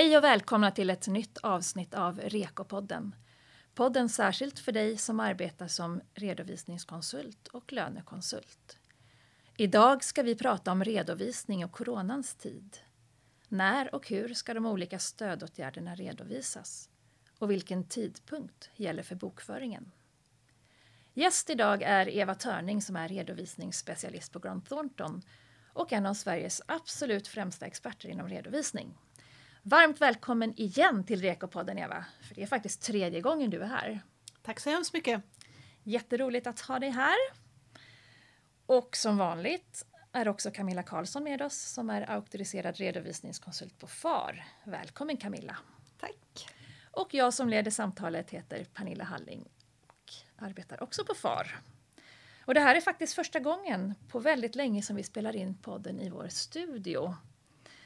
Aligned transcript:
Hej 0.00 0.16
och 0.16 0.24
välkomna 0.24 0.70
till 0.70 0.90
ett 0.90 1.06
nytt 1.06 1.38
avsnitt 1.38 1.94
av 1.94 2.20
Rekopodden. 2.20 3.14
Podden 3.74 4.08
särskilt 4.08 4.58
för 4.58 4.72
dig 4.72 4.96
som 4.96 5.20
arbetar 5.20 5.68
som 5.68 6.00
redovisningskonsult 6.14 7.48
och 7.48 7.72
lönekonsult. 7.72 8.78
Idag 9.56 10.04
ska 10.04 10.22
vi 10.22 10.34
prata 10.34 10.72
om 10.72 10.84
redovisning 10.84 11.64
och 11.64 11.72
coronans 11.72 12.34
tid. 12.34 12.76
När 13.48 13.94
och 13.94 14.08
hur 14.08 14.34
ska 14.34 14.54
de 14.54 14.66
olika 14.66 14.98
stödåtgärderna 14.98 15.94
redovisas? 15.94 16.88
Och 17.38 17.50
vilken 17.50 17.84
tidpunkt 17.84 18.70
gäller 18.76 19.02
för 19.02 19.14
bokföringen? 19.14 19.92
Gäst 21.14 21.50
idag 21.50 21.82
är 21.82 22.08
Eva 22.08 22.34
Törning 22.34 22.82
som 22.82 22.96
är 22.96 23.08
redovisningsspecialist 23.08 24.32
på 24.32 24.38
Grant 24.38 24.68
Thornton 24.68 25.22
och 25.72 25.92
en 25.92 26.06
av 26.06 26.14
Sveriges 26.14 26.62
absolut 26.66 27.28
främsta 27.28 27.66
experter 27.66 28.08
inom 28.08 28.28
redovisning. 28.28 28.94
Varmt 29.62 30.00
välkommen 30.00 30.60
igen 30.60 31.04
till 31.04 31.20
Rekopodden 31.20 31.78
Eva, 31.78 32.04
för 32.28 32.34
det 32.34 32.42
är 32.42 32.46
faktiskt 32.46 32.82
tredje 32.82 33.20
gången 33.20 33.50
du 33.50 33.62
är 33.62 33.66
här. 33.66 34.00
Tack 34.42 34.60
så 34.60 34.70
hemskt 34.70 34.92
mycket. 34.92 35.22
Jätteroligt 35.82 36.46
att 36.46 36.60
ha 36.60 36.78
dig 36.78 36.90
här. 36.90 37.16
Och 38.66 38.96
som 38.96 39.16
vanligt 39.16 39.86
är 40.12 40.28
också 40.28 40.50
Camilla 40.50 40.82
Karlsson 40.82 41.24
med 41.24 41.42
oss 41.42 41.60
som 41.60 41.90
är 41.90 42.10
auktoriserad 42.10 42.76
redovisningskonsult 42.76 43.78
på 43.78 43.86
FAR. 43.86 44.44
Välkommen 44.64 45.16
Camilla! 45.16 45.56
Tack! 46.00 46.48
Och 46.90 47.14
jag 47.14 47.34
som 47.34 47.48
leder 47.48 47.70
samtalet 47.70 48.30
heter 48.30 48.64
Pernilla 48.64 49.04
Halling 49.04 49.48
och 49.86 50.12
arbetar 50.38 50.82
också 50.82 51.04
på 51.04 51.14
FAR. 51.14 51.60
Och 52.44 52.54
det 52.54 52.60
här 52.60 52.74
är 52.74 52.80
faktiskt 52.80 53.14
första 53.14 53.40
gången 53.40 53.94
på 54.08 54.18
väldigt 54.18 54.54
länge 54.54 54.82
som 54.82 54.96
vi 54.96 55.02
spelar 55.02 55.36
in 55.36 55.54
podden 55.54 56.00
i 56.00 56.10
vår 56.10 56.28
studio 56.28 57.16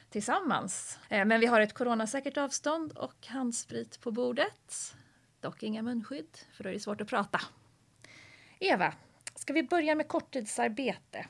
tillsammans. 0.09 0.99
Eh, 1.09 1.25
men 1.25 1.39
vi 1.39 1.45
har 1.45 1.61
ett 1.61 1.73
coronasäkert 1.73 2.37
avstånd 2.37 2.91
och 2.91 3.27
handsprit 3.27 4.01
på 4.01 4.11
bordet. 4.11 4.95
Dock 5.39 5.63
inga 5.63 5.81
munskydd, 5.81 6.37
för 6.53 6.63
då 6.63 6.69
är 6.69 6.73
det 6.73 6.79
svårt 6.79 7.01
att 7.01 7.07
prata. 7.07 7.41
Eva, 8.59 8.93
ska 9.35 9.53
vi 9.53 9.63
börja 9.63 9.95
med 9.95 10.07
korttidsarbete? 10.07 11.25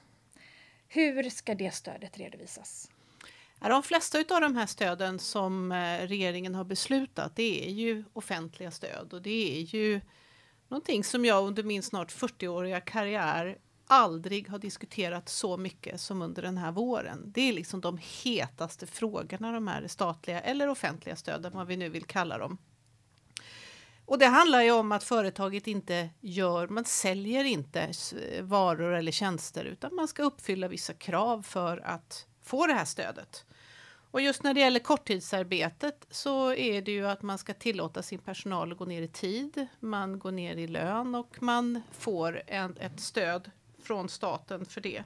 Hur 0.88 1.30
ska 1.30 1.56
det 1.56 1.72
stödet 1.72 2.18
redovisas? 2.18 2.90
De 3.60 3.84
flesta 3.84 4.18
av 4.18 4.42
de 4.42 4.56
här 4.56 4.66
stöden 4.66 5.20
som 5.20 5.72
eh, 5.72 6.08
regeringen 6.08 6.56
har 6.56 6.64
beslutat, 6.64 7.36
det 7.36 7.68
är 7.68 7.72
ju 7.72 8.04
offentliga 8.14 8.72
stöd 8.72 9.14
och 9.14 9.22
det 9.22 9.60
är 9.60 9.62
ju 9.62 10.02
någonting 10.68 11.04
som 11.04 11.26
jag 11.26 11.48
under 11.48 11.64
min 11.64 11.84
snart 11.84 12.12
40-åriga 12.12 12.82
karriär 12.82 13.58
aldrig 13.88 14.50
har 14.50 14.60
diskuterat 14.60 15.30
så 15.30 15.58
mycket 15.58 16.02
som 16.02 16.22
under 16.22 16.42
den 16.42 16.58
här 16.58 16.72
våren. 16.72 17.24
Det 17.26 17.42
är 17.42 17.54
liksom 17.54 17.82
de 17.82 18.00
hetaste 18.24 18.88
frågorna, 18.88 19.52
de 19.52 19.68
här 19.68 19.88
statliga 19.88 20.42
eller 20.42 20.68
offentliga 20.68 21.16
stöden, 21.16 21.52
vad 21.56 21.68
vi 21.68 21.78
nu 21.78 21.90
vill 21.90 22.06
kalla 22.06 22.38
dem. 22.38 22.58
Och 24.06 24.20
det 24.20 24.26
handlar 24.26 24.62
ju 24.62 24.72
om 24.72 24.92
att 24.92 25.04
företaget 25.04 25.68
inte 25.68 26.10
gör, 26.20 26.68
man 26.68 26.86
säljer 26.86 27.44
inte 27.44 27.92
varor 28.42 28.94
eller 28.94 29.12
tjänster 29.12 29.66
utan 29.66 29.96
man 29.96 30.08
ska 30.08 30.24
uppfylla 30.24 30.68
vissa 30.68 30.94
krav 30.94 31.42
för 31.42 31.78
att 31.78 32.28
få 32.44 32.68
det 32.68 32.74
här 32.74 32.86
stödet. 32.86 33.46
Och 34.12 34.22
just 34.22 34.44
när 34.44 34.54
det 34.54 34.60
gäller 34.60 34.80
korttidsarbetet 34.80 36.06
så 36.10 36.54
är 36.54 36.82
det 36.82 36.92
ju 36.92 37.08
att 37.08 37.22
man 37.22 37.38
ska 37.38 37.54
tillåta 37.54 38.04
sin 38.04 38.20
personal 38.20 38.72
att 38.72 38.78
gå 38.78 38.86
ner 38.86 39.02
i 39.02 39.08
tid, 39.08 39.68
man 39.80 40.20
går 40.20 40.32
ner 40.32 40.56
i 40.56 40.68
lön 40.68 41.16
och 41.16 41.42
man 41.42 41.82
får 41.92 42.42
en, 42.48 42.78
ett 42.78 43.00
stöd 43.00 43.52
från 43.86 44.10
staten 44.10 44.66
för 44.66 44.82
det. 44.82 45.04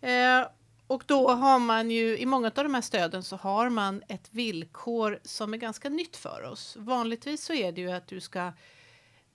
Eh, 0.00 0.46
och 0.86 1.04
då 1.06 1.30
har 1.30 1.58
man 1.58 1.90
ju 1.90 2.18
i 2.18 2.26
många 2.26 2.46
av 2.46 2.64
de 2.64 2.74
här 2.74 2.80
stöden 2.80 3.22
så 3.22 3.36
har 3.36 3.70
man 3.70 4.02
ett 4.08 4.28
villkor 4.30 5.18
som 5.22 5.54
är 5.54 5.58
ganska 5.58 5.88
nytt 5.88 6.16
för 6.16 6.42
oss. 6.42 6.76
Vanligtvis 6.78 7.44
så 7.44 7.52
är 7.52 7.72
det 7.72 7.80
ju 7.80 7.90
att 7.90 8.08
du 8.08 8.20
ska 8.20 8.52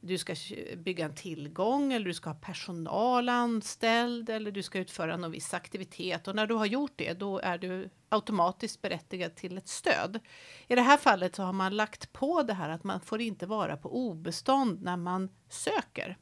du 0.02 0.18
ska 0.18 0.36
bygga 0.78 1.06
en 1.06 1.16
tillgång 1.16 1.94
eller 1.94 2.06
du 2.06 2.14
ska 2.14 2.30
ha 2.30 2.36
personal 2.36 3.30
anställd 3.30 4.30
eller 4.30 4.52
du 4.52 4.64
ska 4.64 4.80
utföra 4.80 5.18
någon 5.18 5.32
viss 5.32 5.54
aktivitet 5.54 6.28
och 6.28 6.36
när 6.36 6.48
du 6.48 6.54
har 6.54 6.66
gjort 6.66 6.94
det 6.96 7.14
då 7.14 7.40
är 7.40 7.58
du 7.58 7.90
automatiskt 8.10 8.82
berättigad 8.82 9.36
till 9.36 9.58
ett 9.58 9.68
stöd. 9.68 10.20
I 10.68 10.76
det 10.76 10.82
här 10.82 10.98
fallet 10.98 11.36
så 11.36 11.44
har 11.44 11.54
man 11.54 11.76
lagt 11.76 12.14
på 12.14 12.44
det 12.44 12.54
här 12.54 12.70
att 12.70 12.84
man 12.84 13.02
får 13.02 13.22
inte 13.22 13.46
vara 13.46 13.78
på 13.78 13.96
obestånd 13.96 14.82
när 14.82 14.98
man 14.98 15.30
söker. 15.50 16.18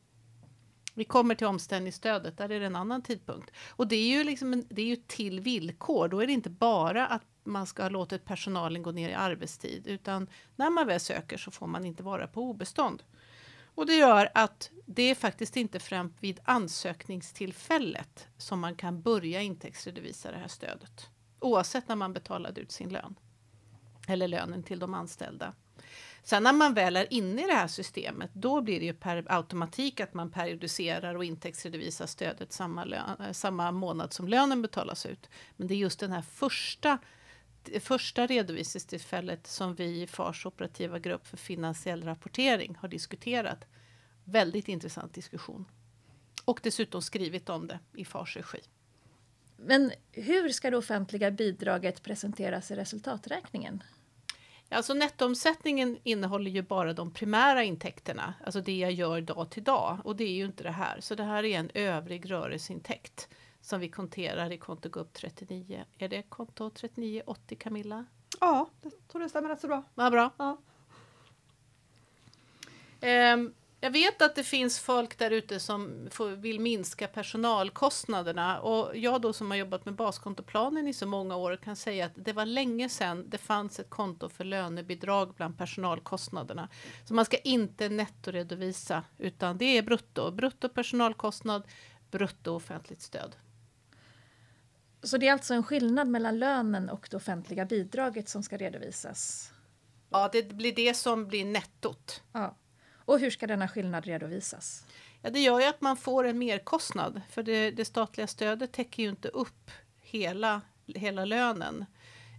Vi 0.98 1.04
kommer 1.04 1.36
till 1.36 1.48
omställningsstödet, 1.48 2.38
där 2.38 2.52
är 2.52 2.60
det 2.60 2.66
en 2.66 2.76
annan 2.76 3.02
tidpunkt. 3.02 3.52
Och 3.70 3.88
det 3.88 3.96
är 3.96 4.08
ju, 4.18 4.24
liksom 4.24 4.64
det 4.70 4.82
är 4.82 4.86
ju 4.86 4.96
till 4.96 5.40
villkor, 5.40 6.08
då 6.08 6.20
är 6.20 6.28
det 6.28 6.34
inte 6.34 6.50
bara 6.50 7.08
att 7.08 7.22
man 7.44 7.68
ska 7.68 7.84
ha 7.84 7.90
låtit 7.90 8.26
personalen 8.26 8.84
gå 8.84 8.92
ner 8.92 9.10
i 9.10 9.14
arbetstid, 9.14 9.88
utan 9.88 10.28
när 10.56 10.70
man 10.70 10.88
väl 10.88 11.00
söker 11.00 11.38
så 11.38 11.52
får 11.52 11.68
man 11.68 11.86
inte 11.86 12.04
vara 12.04 12.28
på 12.28 12.42
obestånd. 12.42 13.04
Och 13.76 13.86
det 13.86 13.96
gör 13.96 14.30
att 14.34 14.72
det 14.86 15.04
är 15.04 15.16
faktiskt 15.16 15.58
inte 15.58 15.80
främst 15.80 16.24
vid 16.24 16.40
ansökningstillfället 16.44 18.28
som 18.38 18.60
man 18.60 18.76
kan 18.76 19.02
börja 19.02 19.42
intäktsredovisa 19.42 20.32
det 20.32 20.38
här 20.38 20.48
stödet. 20.48 21.10
Oavsett 21.40 21.88
när 21.88 21.96
man 21.96 22.14
betalade 22.14 22.62
ut 22.62 22.72
sin 22.72 22.90
lön. 22.90 23.16
Eller 24.08 24.28
lönen 24.28 24.64
till 24.64 24.80
de 24.80 24.94
anställda. 24.94 25.54
Sen 26.28 26.44
när 26.44 26.54
man 26.54 26.74
väl 26.74 26.96
är 26.96 27.14
inne 27.14 27.44
i 27.44 27.48
det 27.48 27.54
här 27.54 27.68
systemet, 27.68 28.30
då 28.34 28.62
blir 28.62 28.80
det 28.80 28.86
ju 28.86 28.94
per 28.94 29.26
automatik 29.30 30.00
att 30.00 30.14
man 30.14 30.32
periodiserar 30.32 31.16
och 31.16 31.26
intäktsredovisar 31.26 32.06
stödet 32.06 32.54
samma, 32.54 32.86
lön, 32.86 33.22
eh, 33.22 33.32
samma 33.32 33.72
månad 33.72 34.14
som 34.14 34.28
lönen 34.28 34.62
betalas 34.62 35.06
ut. 35.06 35.30
Men 35.58 35.68
det 35.68 35.74
är 35.74 35.78
just 35.78 36.00
den 36.00 36.12
här 36.12 36.22
första 36.22 36.98
första 37.80 38.28
redovisningstillfället 38.28 39.48
som 39.48 39.76
vi 39.76 40.02
i 40.02 40.08
FARs 40.08 40.46
operativa 40.46 41.00
grupp 41.00 41.28
för 41.28 41.38
finansiell 41.38 42.04
rapportering 42.04 42.78
har 42.80 42.88
diskuterat. 42.88 43.66
Väldigt 44.24 44.68
intressant 44.68 45.14
diskussion. 45.14 45.66
Och 46.46 46.60
dessutom 46.64 47.02
skrivit 47.02 47.50
om 47.50 47.68
det 47.68 47.80
i 47.94 48.06
FARs 48.06 48.38
regi. 48.38 48.60
Men 49.58 49.92
hur 50.12 50.50
ska 50.50 50.70
det 50.70 50.78
offentliga 50.78 51.32
bidraget 51.32 52.04
presenteras 52.04 52.72
i 52.72 52.76
resultaträkningen? 52.76 53.84
Alltså 54.70 54.94
nettoomsättningen 54.94 55.98
innehåller 56.04 56.52
ju 56.52 56.62
bara 56.62 56.94
de 56.94 57.12
primära 57.12 57.64
intäkterna, 57.64 58.34
alltså 58.46 58.62
det 58.62 58.78
jag 58.78 58.92
gör 58.92 59.22
dag 59.22 59.50
till 59.50 59.64
dag. 59.64 59.98
Och 60.04 60.16
det 60.16 60.24
är 60.24 60.34
ju 60.34 60.46
inte 60.46 60.64
det 60.64 60.72
här. 60.72 61.00
Så 61.02 61.16
det 61.16 61.24
här 61.24 61.44
är 61.44 61.60
en 61.60 61.72
övrig 61.74 62.32
rörelseintäkt 62.32 63.30
som 63.62 63.80
vi 63.80 63.90
konterar 63.90 64.52
i 64.52 64.58
konto 64.58 64.90
GUP 64.90 65.14
39. 65.14 65.86
Är 65.98 66.10
det 66.10 66.22
konto 66.22 66.70
3980 66.70 67.58
Camilla? 67.60 68.06
Ja, 68.40 68.70
jag 68.82 68.92
tror 69.08 69.22
det 69.22 69.30
stämmer 69.30 69.50
rätt 69.50 69.62
så 69.62 69.68
bra. 69.68 69.84
Ja, 69.96 70.10
bra. 70.10 70.32
Ja. 70.38 70.58
Um, 73.34 73.54
jag 73.80 73.92
vet 73.92 74.22
att 74.22 74.36
det 74.36 74.44
finns 74.44 74.80
folk 74.80 75.18
där 75.18 75.32
ute 75.32 75.60
som 75.60 76.08
får, 76.12 76.30
vill 76.30 76.60
minska 76.60 77.08
personalkostnaderna 77.08 78.60
och 78.60 78.98
jag 78.98 79.22
då 79.22 79.34
som 79.34 79.52
har 79.52 79.58
jobbat 79.58 79.86
med 79.86 79.96
baskontoplanen 79.96 80.88
i 80.88 80.94
så 80.94 81.06
många 81.06 81.36
år 81.36 81.56
kan 81.56 81.76
säga 81.76 82.06
att 82.06 82.12
det 82.16 82.34
var 82.34 82.46
länge 82.46 82.90
sedan 82.90 83.30
det 83.30 83.38
fanns 83.38 83.80
ett 83.80 83.90
konto 83.90 84.30
för 84.30 84.44
lönebidrag 84.44 85.34
bland 85.34 85.58
personalkostnaderna. 85.58 86.70
Så 87.06 87.14
man 87.14 87.26
ska 87.26 87.38
inte 87.38 87.90
nettoredovisa 87.90 89.04
utan 89.18 89.58
det 89.58 89.78
är 89.78 89.82
brutto, 89.82 90.32
brutto 90.32 90.70
personalkostnad, 90.70 91.64
brutto 92.12 92.52
offentligt 92.56 93.02
stöd. 93.02 93.36
Så 95.04 95.18
det 95.18 95.28
är 95.28 95.34
alltså 95.34 95.54
en 95.54 95.64
skillnad 95.64 96.08
mellan 96.08 96.40
lönen 96.40 96.90
och 96.90 97.08
det 97.12 97.18
offentliga 97.18 97.66
bidraget 97.66 98.30
som 98.30 98.44
ska 98.44 98.58
redovisas? 98.58 99.52
Ja, 100.10 100.30
det 100.32 100.54
blir 100.54 100.76
det 100.76 100.94
som 100.94 101.28
blir 101.28 101.46
nettot. 101.46 102.24
Ja. 102.32 102.56
Och 103.08 103.20
hur 103.20 103.30
ska 103.30 103.48
denna 103.48 103.68
skillnad 103.68 104.06
redovisas? 104.06 104.86
Ja, 105.22 105.30
det 105.30 105.40
gör 105.40 105.60
ju 105.60 105.66
att 105.66 105.82
man 105.82 105.98
får 105.98 106.24
en 106.24 106.40
merkostnad 106.40 107.22
för 107.30 107.44
det, 107.44 107.72
det 107.72 107.86
statliga 107.86 108.28
stödet 108.28 108.72
täcker 108.72 109.04
ju 109.04 109.10
inte 109.10 109.28
upp 109.28 109.72
hela, 110.02 110.62
hela 110.86 111.26
lönen. 111.26 111.86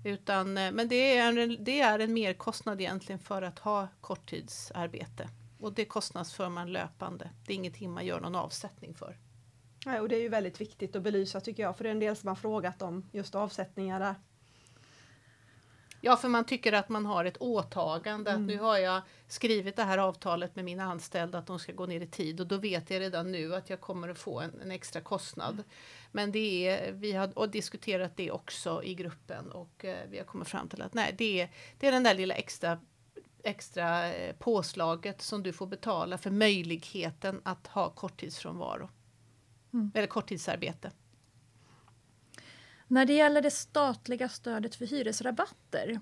Utan, 0.05 0.59
eh, 0.59 0.73
men 0.73 0.89
det 0.89 1.17
är, 1.17 1.39
en, 1.39 1.65
det 1.65 1.81
är 1.81 1.99
en 1.99 2.13
merkostnad 2.13 2.81
egentligen 2.81 3.19
för 3.19 3.43
att 3.43 3.59
ha 3.59 3.89
korttidsarbete. 4.01 5.29
Och 5.61 5.73
det 5.73 5.85
kostnadsför 5.85 6.49
man 6.49 6.73
löpande. 6.73 7.31
Det 7.47 7.53
är 7.53 7.57
ingenting 7.57 7.91
man 7.91 8.07
gör 8.07 8.21
någon 8.21 8.35
avsättning 8.35 8.95
för. 8.95 9.17
Nej, 9.87 10.01
och 10.01 10.09
det 10.09 10.17
är 10.17 10.21
ju 10.21 10.29
väldigt 10.29 10.61
viktigt 10.61 10.97
att 10.97 11.03
belysa 11.03 11.41
tycker 11.41 11.63
jag, 11.63 11.77
för 11.77 11.85
det 11.85 11.91
är 11.91 11.95
en 11.95 12.01
del 12.01 12.17
som 12.17 12.29
har 12.29 12.37
frågat 12.37 12.83
om 12.83 13.09
just 13.13 13.35
avsättningar 13.35 14.01
där. 14.01 14.15
Ja, 16.01 16.17
för 16.17 16.29
man 16.29 16.45
tycker 16.45 16.73
att 16.73 16.89
man 16.89 17.07
har 17.07 17.25
ett 17.25 17.37
åtagande. 17.37 18.31
Mm. 18.31 18.47
nu 18.47 18.59
har 18.59 18.79
jag 18.79 19.03
skrivit 19.29 19.77
det 19.77 19.83
här 19.83 19.99
avtalet 19.99 20.57
med 20.57 20.65
mina 20.65 20.85
anställda 20.85 21.39
att 21.39 21.47
de 21.47 21.59
ska 21.59 21.73
gå 21.73 21.87
ner 21.87 22.01
i 22.01 22.07
tid 22.07 22.41
och 22.41 22.47
då 22.47 22.57
vet 22.57 22.91
jag 22.91 23.01
redan 23.01 23.33
nu 23.33 23.55
att 23.55 23.71
jag 23.71 23.81
kommer 23.81 24.09
att 24.09 24.19
få 24.19 24.41
en, 24.41 24.61
en 24.61 24.71
extra 24.71 25.01
kostnad. 25.01 25.53
Mm. 25.53 25.65
Men 26.13 26.33
det 26.33 26.69
är, 26.69 26.93
vi 26.93 27.13
har 27.13 27.39
och 27.39 27.49
diskuterat 27.51 28.17
det 28.17 28.31
också 28.31 28.83
i 28.83 28.95
gruppen 28.95 29.53
och 29.53 29.85
eh, 29.85 29.97
vi 30.11 30.19
har 30.19 30.25
kommit 30.25 30.49
fram 30.49 30.69
till 30.69 30.83
att 30.83 30.95
nej, 30.95 31.15
det 31.19 31.41
är, 31.41 31.51
det 31.79 31.87
är 31.87 31.93
den 31.93 32.03
där 32.03 32.15
lilla 32.15 32.35
extra 32.35 32.79
extra 33.43 34.15
eh, 34.15 34.37
påslaget 34.37 35.23
som 35.23 35.43
du 35.43 35.53
får 35.53 35.67
betala 35.67 36.19
för 36.19 36.31
möjligheten 36.31 37.41
att 37.45 37.67
ha 37.67 37.91
korttidsfrånvaro. 37.91 38.89
Mm. 39.73 39.93
Eller 39.95 40.07
korttidsarbete. 40.07 40.91
När 42.89 43.07
det 43.07 43.13
gäller 43.13 43.43
det 43.43 43.51
statliga 43.51 44.29
stödet 44.29 44.75
för 44.75 44.87
hyresrabatter, 44.87 46.01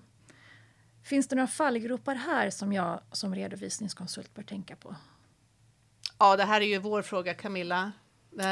Finns 1.07 1.29
det 1.29 1.37
några 1.37 1.47
fallgropar 1.47 2.15
här 2.15 2.51
som 2.51 2.73
jag 2.73 3.01
som 3.13 3.35
redovisningskonsult 3.35 4.35
bör 4.35 4.43
tänka 4.43 4.77
på? 4.77 4.97
Ja, 6.19 6.37
det 6.37 6.45
här 6.45 6.61
är 6.61 6.67
ju 6.67 6.79
vår 6.79 7.03
fråga 7.03 7.35
Camilla. 7.35 7.93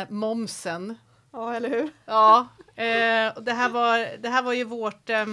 momsen. 0.09 0.99
Ja, 1.33 1.55
eller 1.55 1.71
hur? 1.71 1.91
Ja, 2.05 2.49
eh, 2.75 3.43
det, 3.43 3.53
här 3.53 3.69
var, 3.69 4.17
det 4.19 4.29
här 4.29 4.43
var 4.43 4.53
ju 4.53 4.65
vårt 4.65 5.11
eh, 5.11 5.27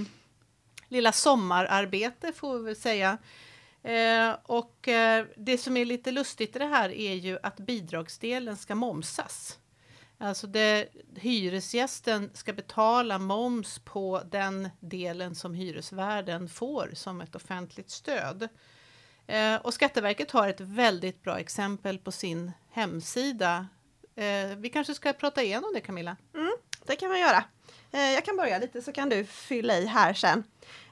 lilla 0.87 1.11
sommararbete 1.11 2.33
får 2.33 2.57
vi 2.57 2.65
väl 2.65 2.75
säga. 2.75 3.17
Eh, 3.83 4.35
och 4.43 4.87
eh, 4.87 5.25
det 5.37 5.57
som 5.57 5.77
är 5.77 5.85
lite 5.85 6.11
lustigt 6.11 6.55
i 6.55 6.59
det 6.59 6.65
här 6.65 6.89
är 6.89 7.13
ju 7.13 7.39
att 7.43 7.57
bidragsdelen 7.57 8.57
ska 8.57 8.75
momsas. 8.75 9.59
Alltså 10.21 10.47
det, 10.47 10.87
hyresgästen 11.15 12.29
ska 12.33 12.53
betala 12.53 13.17
moms 13.17 13.79
på 13.79 14.21
den 14.31 14.69
delen 14.79 15.35
som 15.35 15.53
hyresvärden 15.53 16.49
får 16.49 16.91
som 16.93 17.21
ett 17.21 17.35
offentligt 17.35 17.89
stöd. 17.89 18.47
Eh, 19.27 19.55
och 19.55 19.73
Skatteverket 19.73 20.31
har 20.31 20.47
ett 20.47 20.61
väldigt 20.61 21.23
bra 21.23 21.39
exempel 21.39 21.97
på 21.97 22.11
sin 22.11 22.51
hemsida. 22.71 23.67
Eh, 24.15 24.57
vi 24.57 24.69
kanske 24.69 24.93
ska 24.93 25.13
prata 25.13 25.43
igenom 25.43 25.71
det 25.73 25.81
Camilla? 25.81 26.17
Mm, 26.33 26.53
det 26.85 26.95
kan 26.95 27.09
man 27.09 27.19
göra. 27.19 27.43
Eh, 27.91 28.11
jag 28.11 28.25
kan 28.25 28.37
börja 28.37 28.57
lite 28.57 28.81
så 28.81 28.91
kan 28.91 29.09
du 29.09 29.25
fylla 29.25 29.77
i 29.77 29.85
här 29.85 30.13
sen. 30.13 30.43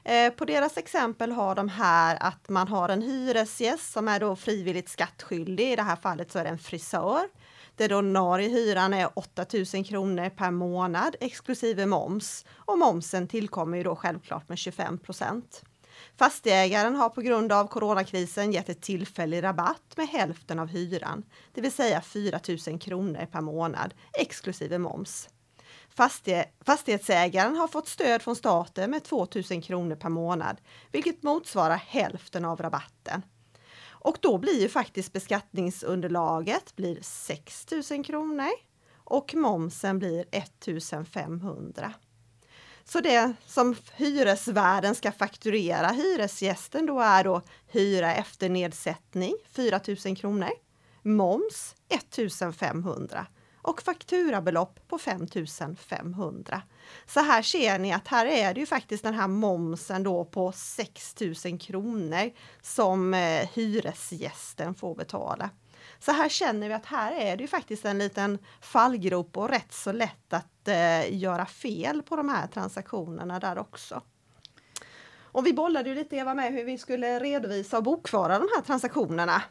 Eh, 0.04 0.32
på 0.32 0.44
deras 0.44 0.76
exempel 0.76 1.32
har 1.32 1.54
de 1.54 1.68
här 1.68 2.18
att 2.20 2.48
man 2.48 2.68
har 2.68 2.88
en 2.88 3.02
hyresgäst 3.02 3.92
som 3.92 4.08
är 4.08 4.20
då 4.20 4.36
frivilligt 4.36 4.88
skattskyldig. 4.88 5.72
I 5.72 5.76
det 5.76 5.82
här 5.82 5.96
fallet 5.96 6.32
så 6.32 6.38
är 6.38 6.44
det 6.44 6.50
en 6.50 6.58
frisör. 6.58 7.28
Den 7.80 7.92
ordinarie 7.92 8.48
hyran 8.48 8.94
är 8.94 9.18
8000 9.18 9.84
kronor 9.84 10.28
per 10.28 10.50
månad 10.50 11.16
exklusive 11.20 11.86
moms. 11.86 12.44
Och 12.54 12.78
momsen 12.78 13.28
tillkommer 13.28 13.76
ju 13.76 13.82
då 13.82 13.96
självklart 13.96 14.48
med 14.48 14.58
25 14.58 14.98
procent. 14.98 15.62
Fastigägaren 16.16 16.96
har 16.96 17.08
på 17.08 17.20
grund 17.20 17.52
av 17.52 17.66
coronakrisen 17.66 18.52
gett 18.52 18.68
ett 18.68 18.82
tillfällig 18.82 19.42
rabatt 19.42 19.96
med 19.96 20.08
hälften 20.08 20.58
av 20.58 20.66
hyran, 20.68 21.22
det 21.54 21.60
vill 21.60 21.72
säga 21.72 22.00
4 22.00 22.40
000 22.66 22.78
kronor 22.80 23.26
per 23.32 23.40
månad 23.40 23.94
exklusive 24.12 24.78
moms. 24.78 25.28
Fastighetsägaren 26.64 27.56
har 27.56 27.68
fått 27.68 27.88
stöd 27.88 28.22
från 28.22 28.36
staten 28.36 28.90
med 28.90 29.04
2 29.04 29.26
000 29.50 29.62
kronor 29.62 29.96
per 29.96 30.08
månad, 30.08 30.56
vilket 30.92 31.22
motsvarar 31.22 31.76
hälften 31.76 32.44
av 32.44 32.60
rabatten. 32.60 33.22
Och 34.00 34.18
då 34.20 34.38
blir 34.38 34.60
ju 34.60 34.68
faktiskt 34.68 35.12
beskattningsunderlaget 35.12 36.76
blir 36.76 36.98
6 37.02 37.66
000 37.90 38.04
kronor 38.04 38.50
och 38.94 39.34
momsen 39.34 39.98
blir 39.98 40.24
1 40.30 40.52
500. 41.12 41.92
Så 42.84 43.00
det 43.00 43.32
som 43.46 43.76
hyresvärden 43.94 44.94
ska 44.94 45.12
fakturera 45.12 45.88
hyresgästen 45.88 46.86
då 46.86 47.00
är 47.00 47.24
då 47.24 47.42
hyra 47.66 48.14
efter 48.14 48.48
nedsättning 48.48 49.34
4 49.52 49.80
000 50.04 50.16
kronor, 50.16 50.50
moms 51.02 51.74
1 51.88 52.18
500 52.56 53.26
och 53.62 53.82
fakturabelopp 53.82 54.88
på 54.88 54.98
5 54.98 55.26
500. 55.76 56.62
Så 57.06 57.20
här 57.20 57.42
ser 57.42 57.78
ni 57.78 57.92
att 57.92 58.08
här 58.08 58.26
är 58.26 58.54
det 58.54 58.60
ju 58.60 58.66
faktiskt 58.66 59.02
den 59.02 59.14
här 59.14 59.28
momsen 59.28 60.02
då 60.02 60.24
på 60.24 60.52
6 60.52 61.14
000 61.44 61.58
kronor 61.58 62.30
som 62.62 63.14
eh, 63.14 63.48
hyresgästen 63.54 64.74
får 64.74 64.94
betala. 64.94 65.50
Så 65.98 66.12
här 66.12 66.28
känner 66.28 66.68
vi 66.68 66.74
att 66.74 66.86
här 66.86 67.12
är 67.12 67.36
det 67.36 67.42
ju 67.42 67.48
faktiskt 67.48 67.84
en 67.84 67.98
liten 67.98 68.38
fallgrop 68.60 69.36
och 69.36 69.48
rätt 69.48 69.72
så 69.72 69.92
lätt 69.92 70.32
att 70.32 70.68
eh, 70.68 71.16
göra 71.16 71.46
fel 71.46 72.02
på 72.02 72.16
de 72.16 72.28
här 72.28 72.46
transaktionerna 72.46 73.38
där 73.38 73.58
också. 73.58 74.02
Och 75.32 75.46
vi 75.46 75.52
bollade 75.52 75.88
ju 75.88 75.94
lite 75.94 76.16
Eva 76.16 76.34
med 76.34 76.52
hur 76.52 76.64
vi 76.64 76.78
skulle 76.78 77.20
redovisa 77.20 77.76
och 77.76 77.84
bokföra 77.84 78.38
de 78.38 78.48
här 78.56 78.62
transaktionerna. 78.62 79.42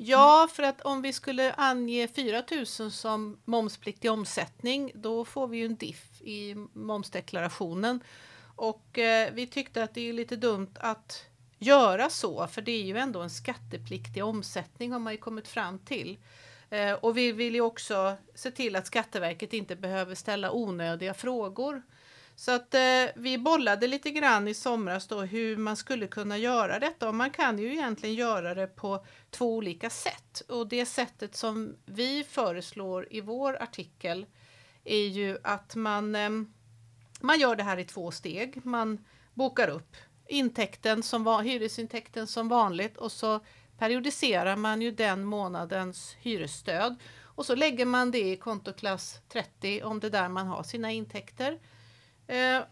Ja, 0.00 0.48
för 0.52 0.62
att 0.62 0.80
om 0.80 1.02
vi 1.02 1.12
skulle 1.12 1.52
ange 1.52 2.08
4 2.08 2.42
000 2.78 2.90
som 2.90 3.38
momspliktig 3.44 4.10
omsättning, 4.10 4.92
då 4.94 5.24
får 5.24 5.48
vi 5.48 5.58
ju 5.58 5.66
en 5.66 5.76
diff 5.76 6.22
i 6.22 6.54
momsdeklarationen. 6.72 8.00
Och 8.56 8.98
eh, 8.98 9.32
vi 9.32 9.46
tyckte 9.46 9.82
att 9.82 9.94
det 9.94 10.08
är 10.08 10.12
lite 10.12 10.36
dumt 10.36 10.74
att 10.74 11.26
göra 11.58 12.10
så, 12.10 12.46
för 12.46 12.62
det 12.62 12.72
är 12.72 12.82
ju 12.82 12.98
ändå 12.98 13.20
en 13.20 13.30
skattepliktig 13.30 14.24
omsättning 14.24 14.92
har 14.92 14.98
man 14.98 15.12
ju 15.12 15.18
kommit 15.18 15.48
fram 15.48 15.78
till. 15.78 16.18
Eh, 16.70 16.92
och 16.92 17.16
vi 17.16 17.32
vill 17.32 17.54
ju 17.54 17.60
också 17.60 18.16
se 18.34 18.50
till 18.50 18.76
att 18.76 18.86
Skatteverket 18.86 19.52
inte 19.52 19.76
behöver 19.76 20.14
ställa 20.14 20.52
onödiga 20.52 21.14
frågor. 21.14 21.82
Så 22.38 22.52
att 22.52 22.74
eh, 22.74 23.04
vi 23.14 23.38
bollade 23.38 23.86
lite 23.86 24.10
grann 24.10 24.48
i 24.48 24.54
somras 24.54 25.06
då 25.06 25.20
hur 25.20 25.56
man 25.56 25.76
skulle 25.76 26.06
kunna 26.06 26.38
göra 26.38 26.78
detta 26.78 27.08
och 27.08 27.14
man 27.14 27.30
kan 27.30 27.58
ju 27.58 27.72
egentligen 27.72 28.14
göra 28.14 28.54
det 28.54 28.66
på 28.66 29.04
två 29.30 29.56
olika 29.56 29.90
sätt. 29.90 30.42
Och 30.48 30.68
det 30.68 30.86
sättet 30.86 31.36
som 31.36 31.76
vi 31.84 32.24
föreslår 32.24 33.06
i 33.10 33.20
vår 33.20 33.62
artikel 33.62 34.26
är 34.84 35.06
ju 35.06 35.38
att 35.42 35.76
man, 35.76 36.14
eh, 36.14 36.30
man 37.20 37.40
gör 37.40 37.56
det 37.56 37.62
här 37.62 37.78
i 37.78 37.84
två 37.84 38.10
steg. 38.10 38.66
Man 38.66 39.04
bokar 39.34 39.68
upp 39.68 39.96
intäkten 40.28 41.02
som 41.02 41.24
var, 41.24 41.42
hyresintäkten 41.42 42.26
som 42.26 42.48
vanligt 42.48 42.96
och 42.96 43.12
så 43.12 43.40
periodiserar 43.78 44.56
man 44.56 44.82
ju 44.82 44.90
den 44.90 45.24
månadens 45.24 46.16
hyresstöd 46.20 46.96
och 47.22 47.46
så 47.46 47.54
lägger 47.54 47.84
man 47.84 48.10
det 48.10 48.32
i 48.32 48.36
kontoklass 48.36 49.20
30 49.28 49.82
om 49.82 50.00
det 50.00 50.06
är 50.06 50.10
där 50.10 50.28
man 50.28 50.46
har 50.46 50.62
sina 50.62 50.92
intäkter. 50.92 51.58
Eh, 52.28 52.62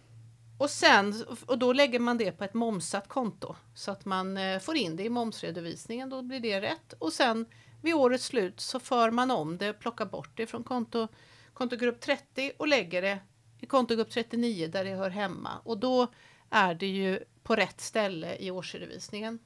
och, 0.59 0.71
sen, 0.71 1.15
och 1.47 1.59
då 1.59 1.73
lägger 1.73 1.99
man 1.99 2.19
det 2.19 2.33
på 2.33 2.45
ett 2.45 2.55
momsat 2.55 3.09
konto 3.09 3.57
så 3.75 3.91
att 3.91 4.05
man 4.05 4.37
eh, 4.37 4.59
får 4.59 4.77
in 4.77 4.97
det 4.97 5.05
i 5.05 5.09
momsredovisningen. 5.09 6.11
Då 6.11 6.23
blir 6.23 6.41
det 6.41 6.61
rätt. 6.61 6.93
Och 6.99 7.13
sen 7.13 7.47
vid 7.83 7.95
årets 7.95 8.25
slut 8.25 8.61
så 8.61 8.81
för 8.81 9.11
man 9.11 9.31
om 9.31 9.59
det, 9.59 9.73
plockar 9.73 10.07
bort 10.07 10.31
det 10.35 10.47
från 10.47 10.65
konto, 10.65 11.09
kontogrupp 11.53 12.01
30 12.01 12.53
och 12.59 12.69
lägger 12.69 13.03
det 13.03 13.19
i 13.61 13.67
kontogrupp 13.67 14.11
39 14.11 14.69
där 14.69 14.85
det 14.85 14.91
hör 14.91 15.11
hemma. 15.11 15.51
Och 15.65 15.79
då 15.79 16.07
är 16.51 16.75
det 16.75 16.87
ju 16.87 17.25
på 17.43 17.57
rätt 17.57 17.81
ställe 17.81 18.37
i 18.37 18.51
årsredovisningen. 18.51 19.39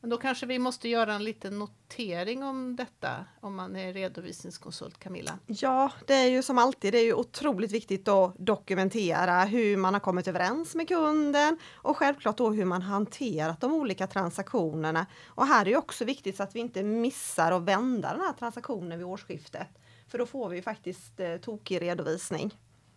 Men 0.00 0.10
då 0.10 0.16
kanske 0.16 0.46
vi 0.46 0.58
måste 0.58 0.88
göra 0.88 1.14
en 1.14 1.24
liten 1.24 1.58
notering 1.58 2.42
om 2.42 2.76
detta 2.76 3.24
om 3.40 3.54
man 3.54 3.76
är 3.76 3.92
redovisningskonsult 3.92 4.98
Camilla. 4.98 5.38
Ja, 5.46 5.92
det 6.06 6.14
är 6.14 6.28
ju 6.28 6.42
som 6.42 6.58
alltid, 6.58 6.92
det 6.92 6.98
är 6.98 7.04
ju 7.04 7.14
otroligt 7.14 7.72
viktigt 7.72 8.08
att 8.08 8.34
dokumentera 8.38 9.44
hur 9.44 9.76
man 9.76 9.94
har 9.94 10.00
kommit 10.00 10.28
överens 10.28 10.74
med 10.74 10.88
kunden 10.88 11.58
och 11.72 11.96
självklart 11.96 12.36
då 12.36 12.50
hur 12.50 12.64
man 12.64 12.82
hanterat 12.82 13.60
de 13.60 13.74
olika 13.74 14.06
transaktionerna. 14.06 15.06
Och 15.26 15.46
här 15.46 15.60
är 15.60 15.64
det 15.64 15.76
också 15.76 16.04
viktigt 16.04 16.36
så 16.36 16.42
att 16.42 16.54
vi 16.54 16.60
inte 16.60 16.82
missar 16.82 17.52
att 17.52 17.62
vända 17.62 18.12
den 18.12 18.20
här 18.20 18.32
transaktionen 18.32 18.98
vid 18.98 19.06
årsskiftet. 19.06 19.68
För 20.08 20.18
då 20.18 20.26
får 20.26 20.48
vi 20.48 20.62
faktiskt 20.62 21.20
eh, 21.20 21.36
tokig 21.36 21.82
redovisning. 21.82 22.54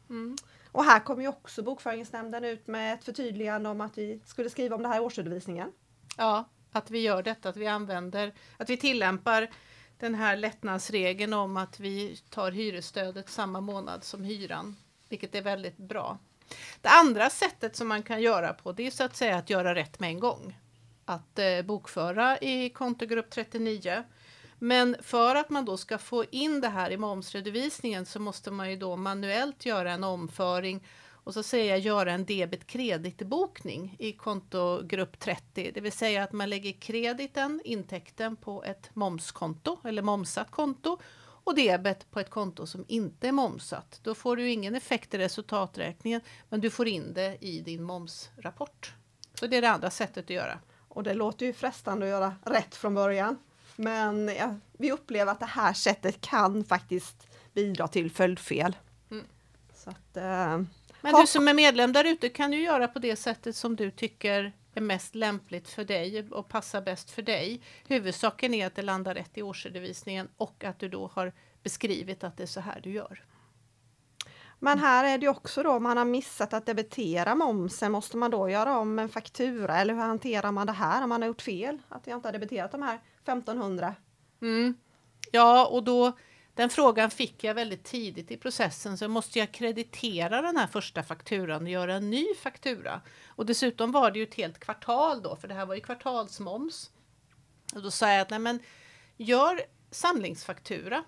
Mm. 0.10 0.36
Och 0.72 0.84
här 0.84 1.00
kommer 1.00 1.22
ju 1.22 1.28
också 1.28 1.64
Bokföringsnämnden 1.64 2.44
ut 2.46 2.68
med 2.68 2.94
ett 2.94 3.04
förtydligande 3.04 3.70
om 3.70 3.82
att 3.82 3.98
vi 3.98 4.22
skulle 4.26 4.50
skriva 4.50 4.76
om 4.76 4.82
det 4.82 4.88
här 4.88 4.98
i 4.98 5.00
årsredovisningen. 5.00 5.72
Ja, 6.18 6.46
att 6.76 6.92
vi 6.92 7.00
gör 7.00 7.24
detta, 7.24 7.50
att 7.50 7.58
vi 7.58 7.68
använder, 7.68 8.34
att 8.58 8.70
vi 8.70 8.78
tillämpar 8.78 9.50
den 10.00 10.16
här 10.16 10.38
lättnadsregeln 10.38 11.34
om 11.34 11.58
att 11.58 11.80
vi 11.80 12.18
tar 12.30 12.52
hyresstödet 12.52 13.30
samma 13.30 13.62
månad 13.62 14.04
som 14.04 14.24
hyran, 14.24 14.76
vilket 15.10 15.36
är 15.36 15.42
väldigt 15.42 15.78
bra. 15.78 16.18
Det 16.82 16.90
andra 16.90 17.30
sättet 17.30 17.76
som 17.76 17.88
man 17.88 18.04
kan 18.04 18.22
göra 18.22 18.54
på 18.54 18.72
det 18.72 18.88
är 18.88 18.92
så 18.92 19.04
att 19.04 19.16
säga 19.16 19.38
att 19.38 19.50
göra 19.50 19.76
rätt 19.76 20.00
med 20.00 20.10
en 20.10 20.20
gång. 20.20 20.60
Att 21.06 21.40
eh, 21.40 21.62
bokföra 21.62 22.38
i 22.38 22.70
kontogrupp 22.70 23.30
39. 23.30 24.04
Men 24.60 24.96
för 25.02 25.36
att 25.36 25.50
man 25.50 25.66
då 25.66 25.78
ska 25.78 25.98
få 25.98 26.26
in 26.32 26.62
det 26.62 26.68
här 26.68 26.92
i 26.92 26.98
momsredovisningen 26.98 28.06
så 28.06 28.20
måste 28.20 28.52
man 28.52 28.70
ju 28.70 28.76
då 28.76 28.96
manuellt 28.96 29.66
göra 29.66 29.92
en 29.92 30.04
omföring 30.04 30.84
och 31.24 31.34
så 31.34 31.44
säger 31.44 31.70
jag 31.70 31.80
göra 31.80 32.12
en 32.12 32.26
debet 32.26 32.68
kreditbokning 32.68 33.96
i 34.00 34.12
kontogrupp 34.12 35.20
30, 35.20 35.72
det 35.74 35.82
vill 35.82 35.92
säga 35.92 36.24
att 36.24 36.32
man 36.32 36.50
lägger 36.50 36.72
krediten, 36.72 37.62
intäkten 37.64 38.36
på 38.36 38.64
ett 38.64 38.90
momskonto 38.94 39.78
eller 39.84 40.02
momsat 40.02 40.52
konto 40.52 41.00
och 41.44 41.56
debet 41.56 42.12
på 42.12 42.20
ett 42.20 42.30
konto 42.30 42.68
som 42.68 42.86
inte 42.88 43.28
är 43.28 43.32
momsat. 43.32 44.00
Då 44.04 44.16
får 44.16 44.36
du 44.36 44.52
ingen 44.52 44.76
effekt 44.76 45.14
i 45.14 45.18
resultaträkningen, 45.18 46.22
men 46.50 46.62
du 46.62 46.70
får 46.70 46.88
in 46.88 47.14
det 47.14 47.38
i 47.42 47.62
din 47.62 47.84
momsrapport. 47.84 48.94
Så 49.34 49.48
det 49.48 49.58
är 49.58 49.62
det 49.62 49.70
andra 49.70 49.90
sättet 49.90 50.24
att 50.24 50.30
göra. 50.30 50.60
Och 50.88 51.04
det 51.04 51.14
låter 51.14 51.46
ju 51.46 51.54
frestande 51.54 52.06
att 52.06 52.10
göra 52.10 52.36
rätt 52.46 52.76
från 52.76 52.94
början. 52.94 53.38
Men 53.76 54.28
ja, 54.28 54.56
vi 54.72 54.92
upplever 54.92 55.32
att 55.32 55.40
det 55.40 55.46
här 55.46 55.74
sättet 55.74 56.22
kan 56.22 56.64
faktiskt 56.64 57.28
bidra 57.54 57.88
till 57.88 58.12
följdfel. 58.12 58.76
Mm. 59.12 59.26
Så 59.74 59.90
att, 59.90 60.18
eh, 60.18 60.62
men 61.04 61.22
du 61.22 61.28
som 61.28 61.48
är 61.48 61.54
medlem 61.54 61.94
där 61.94 62.04
ute 62.04 62.30
kan 62.30 62.54
ju 62.54 62.62
göra 62.62 62.88
på 62.88 63.00
det 63.00 63.16
sättet 63.16 63.56
som 63.56 63.76
du 63.76 63.92
tycker 63.92 64.54
är 64.74 64.82
mest 64.82 65.16
lämpligt 65.16 65.70
för 65.70 65.84
dig 65.84 66.30
och 66.32 66.50
passar 66.50 66.82
bäst 66.82 67.12
för 67.12 67.22
dig. 67.22 67.62
Huvudsaken 67.88 68.54
är 68.54 68.68
att 68.68 68.76
det 68.76 68.82
landar 68.82 69.16
rätt 69.16 69.38
i 69.38 69.42
årsredovisningen 69.42 70.30
och 70.38 70.64
att 70.64 70.80
du 70.80 70.90
då 70.90 71.12
har 71.14 71.34
beskrivit 71.64 72.24
att 72.24 72.38
det 72.38 72.44
är 72.44 72.48
så 72.48 72.60
här 72.60 72.80
du 72.84 72.92
gör. 72.92 73.24
Men 74.60 74.80
här 74.80 75.04
är 75.04 75.18
det 75.18 75.28
också 75.28 75.64
då, 75.64 75.72
om 75.72 75.84
man 75.84 75.98
har 75.98 76.06
missat 76.06 76.54
att 76.54 76.66
debitera 76.66 77.36
momsen, 77.36 77.92
måste 77.92 78.18
man 78.18 78.32
då 78.32 78.50
göra 78.50 78.78
om 78.78 79.00
en 79.00 79.10
faktura 79.10 79.78
eller 79.78 79.94
hur 79.94 80.02
hanterar 80.02 80.52
man 80.52 80.68
det 80.68 80.74
här 80.74 81.04
om 81.04 81.10
man 81.10 81.22
har 81.22 81.28
gjort 81.28 81.42
fel? 81.42 81.82
Att 81.90 82.08
jag 82.08 82.18
inte 82.18 82.28
har 82.28 82.34
debiterat 82.34 82.72
de 82.72 82.82
här 82.82 83.00
1500? 83.24 83.96
Mm. 84.42 84.76
Ja, 85.32 85.68
och 85.68 85.84
då 85.84 86.14
den 86.56 86.70
frågan 86.70 87.12
fick 87.12 87.44
jag 87.44 87.54
väldigt 87.54 87.84
tidigt 87.84 88.32
i 88.32 88.38
processen, 88.38 88.98
så 88.98 89.08
måste 89.08 89.40
jag 89.40 89.52
kreditera 89.52 90.42
den 90.42 90.58
här 90.58 90.68
första 90.68 91.04
fakturan 91.04 91.64
och 91.64 91.70
göra 91.70 91.94
en 91.94 92.10
ny 92.10 92.26
faktura. 92.36 93.02
Och 93.28 93.46
dessutom 93.46 93.92
var 93.92 94.12
det 94.12 94.20
ju 94.20 94.24
ett 94.24 94.36
helt 94.36 94.60
kvartal 94.60 95.22
då, 95.22 95.36
för 95.36 95.48
det 95.48 95.54
här 95.54 95.66
var 95.66 95.76
ju 95.76 95.82
kvartalsmoms. 95.82 96.92
Och 97.76 97.82
då 97.82 97.92
sa 97.92 98.12
jag 98.12 98.22
att 98.22 98.30
nej 98.30 98.40
men, 98.40 98.60
gör 99.18 99.62
samlingsfaktura. 99.92 101.04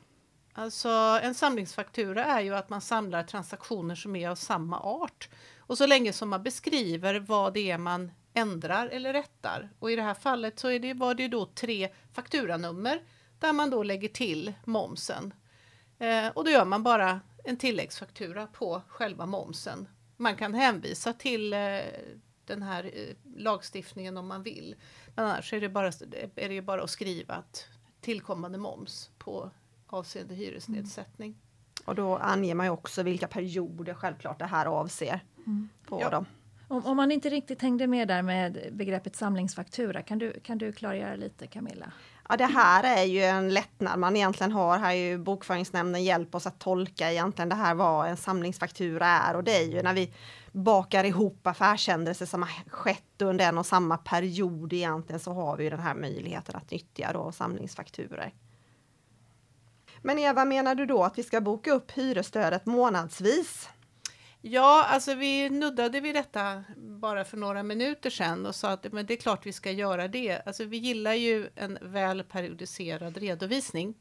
Alltså 0.54 0.90
en 1.24 1.36
samlingsfaktura 1.36 2.26
är 2.26 2.42
ju 2.42 2.56
att 2.56 2.70
man 2.70 2.82
samlar 2.82 3.24
transaktioner 3.24 3.96
som 3.96 4.16
är 4.16 4.30
av 4.30 4.36
samma 4.36 4.80
art. 4.80 5.30
Och 5.58 5.78
så 5.78 5.88
länge 5.88 6.14
som 6.14 6.30
man 6.30 6.44
beskriver 6.44 7.20
vad 7.20 7.54
det 7.54 7.72
är 7.72 7.78
man 7.78 8.12
ändrar 8.34 8.88
eller 8.88 9.14
rättar. 9.14 9.70
Och 9.80 9.92
i 9.92 9.96
det 9.96 10.02
här 10.02 10.14
fallet 10.14 10.60
så 10.60 10.68
är 10.68 10.80
det, 10.80 10.94
var 10.94 11.16
det 11.16 11.24
ju 11.24 11.30
då 11.30 11.46
tre 11.46 11.90
fakturanummer 12.14 13.02
där 13.46 13.54
man 13.54 13.70
då 13.70 13.84
lägger 13.84 14.10
till 14.10 14.54
momsen. 14.66 15.34
Eh, 16.00 16.28
och 16.28 16.44
då 16.44 16.52
gör 16.52 16.66
man 16.66 16.84
bara 16.84 17.22
en 17.44 17.58
tilläggsfaktura 17.58 18.48
på 18.48 18.82
själva 18.88 19.26
momsen. 19.26 19.88
Man 20.18 20.36
kan 20.36 20.54
hänvisa 20.54 21.14
till 21.14 21.54
eh, 21.54 21.60
den 22.46 22.62
här 22.62 22.84
eh, 22.84 23.16
lagstiftningen 23.38 24.18
om 24.18 24.28
man 24.28 24.44
vill. 24.44 24.76
Men 25.16 25.26
annars 25.26 25.54
är 25.54 25.62
det, 25.62 25.70
bara, 25.70 25.88
är 26.36 26.48
det 26.48 26.54
ju 26.54 26.62
bara 26.62 26.84
att 26.84 26.90
skriva 26.90 27.34
att 27.34 27.66
tillkommande 28.02 28.58
moms 28.58 29.10
på 29.18 29.52
avseende 29.88 30.36
hyresnedsättning. 30.36 31.30
Mm. 31.30 31.42
Och 31.86 31.96
då 31.96 32.18
anger 32.18 32.56
man 32.56 32.66
ju 32.66 32.70
också 32.70 33.04
vilka 33.04 33.28
perioder 33.28 33.94
självklart 33.94 34.40
det 34.40 34.46
här 34.46 34.66
avser 34.66 35.20
mm. 35.38 35.70
på 35.88 36.02
ja. 36.02 36.10
dem. 36.10 36.26
Om, 36.68 36.86
om, 36.86 36.98
man 36.98 37.12
inte 37.12 37.30
riktigt 37.30 37.62
hängde 37.62 37.88
med 37.88 38.08
där 38.08 38.22
med 38.22 38.70
begreppet 38.72 39.16
samlingsfaktura, 39.16 40.02
kan 40.02 40.20
du, 40.20 40.40
kan 40.40 40.58
du 40.58 40.72
klargöra 40.72 41.16
lite 41.16 41.48
Camilla? 41.48 41.92
Ja, 42.30 42.38
det 42.38 42.46
här 42.46 42.98
är 42.98 43.04
ju 43.04 43.24
en 43.24 43.54
lättnad 43.54 44.00
man 44.00 44.16
egentligen 44.16 44.52
har. 44.52 44.78
Här 44.78 44.92
är 44.92 44.96
ju 44.96 45.18
bokföringsnämnden 45.18 46.04
hjälp 46.04 46.36
oss 46.36 46.48
att 46.48 46.60
tolka 46.60 47.12
egentligen 47.12 47.50
det 47.50 47.56
här 47.56 47.74
vad 47.74 48.10
en 48.10 48.18
samlingsfaktura 48.18 49.06
är 49.08 49.36
och 49.36 49.44
det 49.44 49.58
är 49.58 49.64
ju 49.64 49.82
när 49.82 49.94
vi 49.94 50.14
bakar 50.52 51.04
ihop 51.04 51.48
affärshändelser 51.48 52.26
som 52.26 52.42
har 52.42 52.70
skett 52.70 53.22
under 53.22 53.46
en 53.46 53.58
och 53.58 53.66
samma 53.66 53.98
period 53.98 54.74
egentligen 54.74 55.20
så 55.20 55.34
har 55.34 55.58
vi 55.58 55.64
ju 55.64 55.70
den 55.70 55.80
här 55.80 55.96
möjligheten 55.96 56.56
att 56.56 56.72
nyttja 56.72 57.14
då 57.14 57.32
samlingsfakturer. 57.32 58.34
Men 60.02 60.20
Eva, 60.20 60.46
menar 60.46 60.76
du 60.76 60.86
då 60.86 61.04
att 61.04 61.18
vi 61.18 61.24
ska 61.24 61.42
boka 61.42 61.72
upp 61.72 61.92
hyresstödet 61.92 62.66
månadsvis? 62.66 63.70
Ja, 64.48 64.86
alltså 64.90 65.14
vi 65.14 65.50
nuddade 65.50 66.02
vid 66.02 66.16
detta 66.16 66.64
bara 66.78 67.26
för 67.26 67.38
några 67.38 67.64
minuter 67.64 68.10
sedan 68.10 68.46
och 68.46 68.56
sa 68.56 68.70
att 68.70 68.92
men 68.92 69.06
det 69.06 69.14
är 69.14 69.18
klart 69.18 69.46
vi 69.46 69.54
ska 69.54 69.72
göra 69.72 70.08
det. 70.08 70.42
Alltså 70.46 70.64
vi 70.64 70.78
gillar 70.78 71.14
ju 71.14 71.50
en 71.56 71.78
väl 71.82 72.24
periodiserad 72.24 73.18
redovisning. 73.18 73.96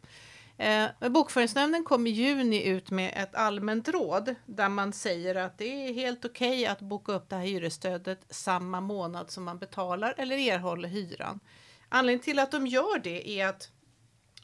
Eh, 0.56 0.86
Bokföringsnämnden 1.08 1.84
kom 1.84 2.06
i 2.06 2.10
juni 2.10 2.64
ut 2.64 2.90
med 2.90 3.12
ett 3.16 3.34
allmänt 3.34 3.88
råd 3.88 4.34
där 4.46 4.68
man 4.68 4.92
säger 4.92 5.34
att 5.34 5.58
det 5.58 5.88
är 5.88 5.94
helt 5.94 6.24
okej 6.24 6.48
okay 6.48 6.66
att 6.66 6.80
boka 6.80 7.12
upp 7.12 7.28
det 7.28 7.36
här 7.36 7.44
hyresstödet 7.44 8.20
samma 8.30 8.80
månad 8.80 9.30
som 9.30 9.44
man 9.44 9.58
betalar 9.58 10.14
eller 10.18 10.36
erhåller 10.36 10.88
hyran. 10.88 11.40
Anledningen 11.88 12.24
till 12.24 12.38
att 12.38 12.50
de 12.50 12.66
gör 12.66 12.98
det 12.98 13.40
är 13.40 13.48
att 13.48 13.70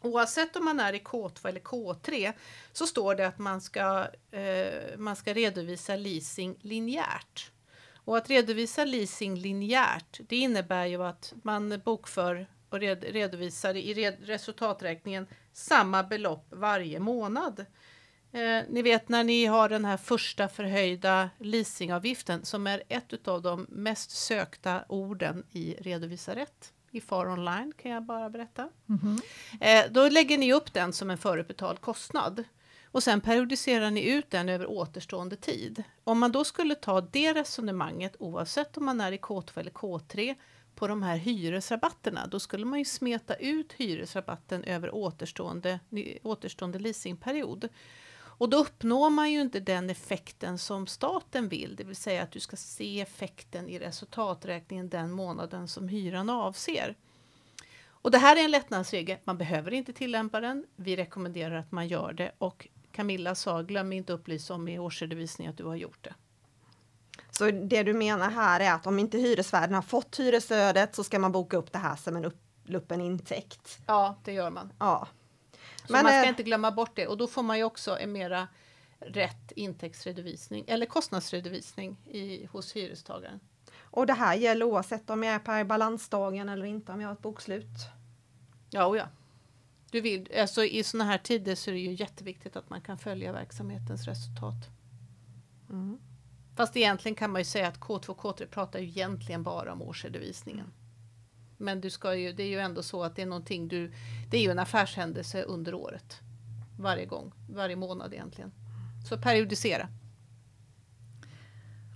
Oavsett 0.02 0.56
om 0.56 0.64
man 0.64 0.80
är 0.80 0.92
i 0.92 0.98
K2 0.98 1.48
eller 1.48 1.60
K3 1.60 2.32
så 2.72 2.86
står 2.86 3.14
det 3.14 3.26
att 3.26 3.38
man 3.38 3.60
ska, 3.60 4.08
eh, 4.30 4.98
man 4.98 5.16
ska 5.16 5.34
redovisa 5.34 5.96
leasing 5.96 6.56
linjärt. 6.60 7.50
Och 8.04 8.16
att 8.16 8.30
redovisa 8.30 8.84
leasing 8.84 9.36
linjärt, 9.36 10.20
det 10.28 10.36
innebär 10.36 10.86
ju 10.86 11.04
att 11.04 11.32
man 11.42 11.80
bokför 11.84 12.46
och 12.70 12.80
red, 12.80 13.04
redovisar 13.04 13.76
i 13.76 13.94
red, 13.94 14.16
resultaträkningen 14.20 15.26
samma 15.52 16.02
belopp 16.02 16.46
varje 16.50 17.00
månad. 17.00 17.66
Eh, 18.32 18.62
ni 18.68 18.82
vet 18.82 19.08
när 19.08 19.24
ni 19.24 19.46
har 19.46 19.68
den 19.68 19.84
här 19.84 19.96
första 19.96 20.48
förhöjda 20.48 21.30
leasingavgiften 21.38 22.44
som 22.44 22.66
är 22.66 22.82
ett 22.88 23.28
av 23.28 23.42
de 23.42 23.66
mest 23.68 24.10
sökta 24.10 24.84
orden 24.88 25.44
i 25.50 25.74
Redovisa 25.74 26.34
rätt 26.34 26.72
i 26.90 27.00
FAR 27.00 27.28
online 27.28 27.72
kan 27.82 27.90
jag 27.90 28.02
bara 28.02 28.30
berätta. 28.30 28.68
Mm 28.88 29.00
-hmm. 29.00 29.20
eh, 29.60 29.92
då 29.92 30.08
lägger 30.08 30.38
ni 30.38 30.52
upp 30.52 30.72
den 30.72 30.92
som 30.92 31.10
en 31.10 31.18
förutbetald 31.18 31.80
kostnad 31.80 32.44
och 32.92 33.02
sen 33.02 33.20
periodiserar 33.20 33.90
ni 33.90 34.10
ut 34.10 34.30
den 34.30 34.48
över 34.48 34.70
återstående 34.70 35.36
tid. 35.36 35.82
Om 36.04 36.18
man 36.18 36.32
då 36.32 36.44
skulle 36.44 36.74
ta 36.74 37.00
det 37.00 37.34
resonemanget 37.34 38.16
oavsett 38.18 38.76
om 38.76 38.84
man 38.84 39.00
är 39.00 39.12
i 39.12 39.18
K2 39.18 39.58
eller 39.58 39.70
K3 39.70 40.34
på 40.74 40.88
de 40.88 41.02
här 41.02 41.16
hyresrabatterna, 41.16 42.26
då 42.26 42.40
skulle 42.40 42.64
man 42.64 42.78
ju 42.78 42.84
smeta 42.84 43.34
ut 43.34 43.72
hyresrabatten 43.72 44.64
över 44.64 44.94
återstående, 44.94 45.80
återstående 46.22 46.78
leasingperiod. 46.78 47.68
Och 48.40 48.48
då 48.48 48.56
uppnår 48.56 49.10
man 49.10 49.32
ju 49.32 49.40
inte 49.40 49.60
den 49.60 49.90
effekten 49.90 50.58
som 50.58 50.86
staten 50.86 51.48
vill, 51.48 51.76
det 51.76 51.84
vill 51.84 51.96
säga 51.96 52.22
att 52.22 52.30
du 52.30 52.40
ska 52.40 52.56
se 52.56 53.00
effekten 53.00 53.68
i 53.68 53.78
resultaträkningen 53.78 54.88
den 54.88 55.10
månaden 55.10 55.68
som 55.68 55.88
hyran 55.88 56.30
avser. 56.30 56.96
Och 57.88 58.10
det 58.10 58.18
här 58.18 58.36
är 58.36 58.44
en 58.44 58.50
lättnadsregel, 58.50 59.18
man 59.24 59.38
behöver 59.38 59.72
inte 59.72 59.92
tillämpa 59.92 60.40
den. 60.40 60.66
Vi 60.76 60.96
rekommenderar 60.96 61.54
att 61.54 61.72
man 61.72 61.88
gör 61.88 62.12
det 62.12 62.32
och 62.38 62.68
Camilla 62.92 63.34
sa, 63.34 63.62
glöm 63.62 63.92
inte 63.92 64.12
upplysa 64.12 64.54
om 64.54 64.68
i 64.68 64.78
årsredovisningen 64.78 65.50
att 65.50 65.58
du 65.58 65.64
har 65.64 65.76
gjort 65.76 66.04
det. 66.04 66.14
Så 67.30 67.50
det 67.50 67.82
du 67.82 67.94
menar 67.94 68.30
här 68.30 68.60
är 68.60 68.72
att 68.72 68.86
om 68.86 68.98
inte 68.98 69.18
hyresvärden 69.18 69.74
har 69.74 69.82
fått 69.82 70.20
hyresstödet 70.20 70.94
så 70.94 71.04
ska 71.04 71.18
man 71.18 71.32
boka 71.32 71.56
upp 71.56 71.72
det 71.72 71.78
här 71.78 71.96
som 71.96 72.16
en 72.16 72.24
uppluppen 72.24 73.00
intäkt? 73.00 73.78
Ja, 73.86 74.16
det 74.24 74.32
gör 74.32 74.50
man. 74.50 74.72
Ja. 74.78 75.08
Så 75.86 75.92
Men, 75.92 76.02
man 76.02 76.12
ska 76.12 76.22
äh, 76.22 76.28
inte 76.28 76.42
glömma 76.42 76.70
bort 76.70 76.96
det 76.96 77.06
och 77.06 77.16
då 77.16 77.26
får 77.26 77.42
man 77.42 77.58
ju 77.58 77.64
också 77.64 77.98
en 77.98 78.12
mera 78.12 78.48
rätt 78.98 79.52
intäktsredovisning 79.52 80.64
eller 80.68 80.86
kostnadsredovisning 80.86 81.96
i, 82.06 82.46
hos 82.46 82.76
hyrestagaren. 82.76 83.40
Och 83.80 84.06
det 84.06 84.12
här 84.12 84.34
gäller 84.34 84.66
oavsett 84.66 85.10
om 85.10 85.22
jag 85.22 85.34
är 85.34 85.62
på 85.62 85.68
balansdagen 85.68 86.48
eller 86.48 86.64
inte, 86.64 86.92
om 86.92 87.00
jag 87.00 87.08
har 87.08 87.12
ett 87.12 87.22
bokslut? 87.22 87.66
Ja, 88.70 88.84
och 88.84 88.96
ja. 88.96 89.08
Du 89.90 90.00
vill, 90.00 90.28
alltså 90.38 90.64
I 90.64 90.84
sådana 90.84 91.10
här 91.10 91.18
tider 91.18 91.54
så 91.54 91.70
är 91.70 91.74
det 91.74 91.80
ju 91.80 91.92
jätteviktigt 91.92 92.56
att 92.56 92.70
man 92.70 92.80
kan 92.80 92.98
följa 92.98 93.32
verksamhetens 93.32 94.06
resultat. 94.06 94.68
Mm. 95.70 95.98
Fast 96.56 96.76
egentligen 96.76 97.14
kan 97.14 97.30
man 97.30 97.40
ju 97.40 97.44
säga 97.44 97.68
att 97.68 97.78
K2 97.78 98.08
och 98.08 98.18
K3 98.18 98.46
pratar 98.46 98.78
ju 98.78 98.86
egentligen 98.86 99.42
bara 99.42 99.72
om 99.72 99.82
årsredovisningen. 99.82 100.72
Men 101.60 101.80
du 101.80 101.90
ska 101.90 102.14
ju, 102.14 102.32
det 102.32 102.42
är 102.42 102.48
ju 102.48 102.58
ändå 102.58 102.82
så 102.82 103.02
att 103.02 103.16
det 103.16 103.22
är 103.22 103.26
någonting 103.26 103.68
du, 103.68 103.92
det 104.30 104.36
är 104.36 104.42
ju 104.42 104.50
en 104.50 104.58
affärshändelse 104.58 105.42
under 105.42 105.74
året. 105.74 106.20
Varje 106.78 107.06
gång, 107.06 107.32
varje 107.48 107.76
månad 107.76 108.14
egentligen. 108.14 108.52
Så 109.08 109.18
periodisera. 109.18 109.88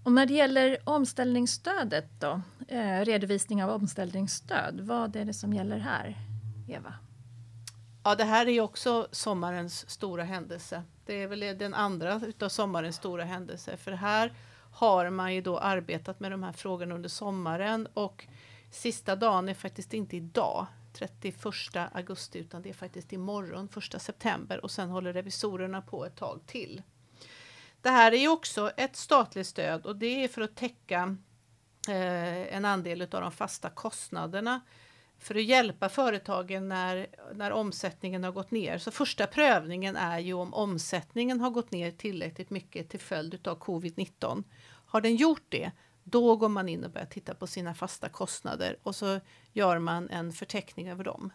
Och 0.04 0.12
när 0.12 0.26
det 0.26 0.34
gäller 0.34 0.78
omställningsstödet 0.84 2.06
då, 2.18 2.40
eh, 2.68 3.00
redovisning 3.00 3.64
av 3.64 3.70
omställningsstöd, 3.70 4.80
vad 4.80 5.16
är 5.16 5.24
det 5.24 5.34
som 5.34 5.52
gäller 5.52 5.78
här, 5.78 6.18
Eva? 6.68 6.94
Ja, 8.04 8.14
det 8.14 8.24
här 8.24 8.46
är 8.46 8.50
ju 8.50 8.60
också 8.60 9.08
sommarens 9.10 9.90
stora 9.90 10.24
händelse. 10.24 10.82
Det 11.06 11.22
är 11.22 11.26
väl 11.26 11.40
den 11.40 11.74
andra 11.74 12.20
utav 12.26 12.48
sommarens 12.48 12.96
stora 12.96 13.24
händelser, 13.24 13.76
för 13.76 13.92
här 13.92 14.32
har 14.72 15.10
man 15.10 15.34
ju 15.34 15.40
då 15.40 15.58
arbetat 15.58 16.20
med 16.20 16.30
de 16.30 16.42
här 16.42 16.52
frågorna 16.52 16.94
under 16.94 17.08
sommaren 17.08 17.88
och 17.94 18.26
Sista 18.74 19.16
dagen 19.16 19.48
är 19.48 19.54
faktiskt 19.54 19.94
inte 19.94 20.16
idag, 20.16 20.66
31 20.92 21.36
augusti, 21.92 22.38
utan 22.38 22.62
det 22.62 22.68
är 22.68 22.74
faktiskt 22.74 23.12
imorgon, 23.12 23.68
1 23.94 24.02
september 24.02 24.64
och 24.64 24.70
sen 24.70 24.90
håller 24.90 25.12
revisorerna 25.12 25.82
på 25.82 26.04
ett 26.04 26.16
tag 26.16 26.40
till. 26.46 26.82
Det 27.80 27.90
här 27.90 28.12
är 28.12 28.16
ju 28.16 28.28
också 28.28 28.70
ett 28.76 28.96
statligt 28.96 29.46
stöd 29.46 29.86
och 29.86 29.96
det 29.96 30.24
är 30.24 30.28
för 30.28 30.42
att 30.42 30.56
täcka 30.56 31.16
eh, 31.88 32.56
en 32.56 32.64
andel 32.64 33.02
av 33.02 33.08
de 33.08 33.32
fasta 33.32 33.70
kostnaderna 33.70 34.60
för 35.18 35.34
att 35.34 35.44
hjälpa 35.44 35.88
företagen 35.88 36.68
när, 36.68 37.06
när 37.34 37.52
omsättningen 37.52 38.24
har 38.24 38.32
gått 38.32 38.50
ner. 38.50 38.78
Så 38.78 38.90
första 38.90 39.26
prövningen 39.26 39.96
är 39.96 40.18
ju 40.18 40.32
om 40.32 40.54
omsättningen 40.54 41.40
har 41.40 41.50
gått 41.50 41.70
ner 41.70 41.90
tillräckligt 41.90 42.50
mycket 42.50 42.90
till 42.90 43.00
följd 43.00 43.48
av 43.48 43.58
covid-19. 43.58 44.44
Har 44.86 45.00
den 45.00 45.16
gjort 45.16 45.46
det, 45.48 45.70
då 46.04 46.36
går 46.36 46.48
man 46.48 46.68
in 46.68 46.84
och 46.84 46.90
börjar 46.90 47.06
titta 47.06 47.34
på 47.34 47.46
sina 47.46 47.74
fasta 47.74 48.08
kostnader 48.08 48.76
och 48.82 48.94
så 48.94 49.20
gör 49.52 49.78
man 49.78 50.10
en 50.10 50.32
förteckning 50.32 50.90
över 50.90 51.04
dem. 51.04 51.32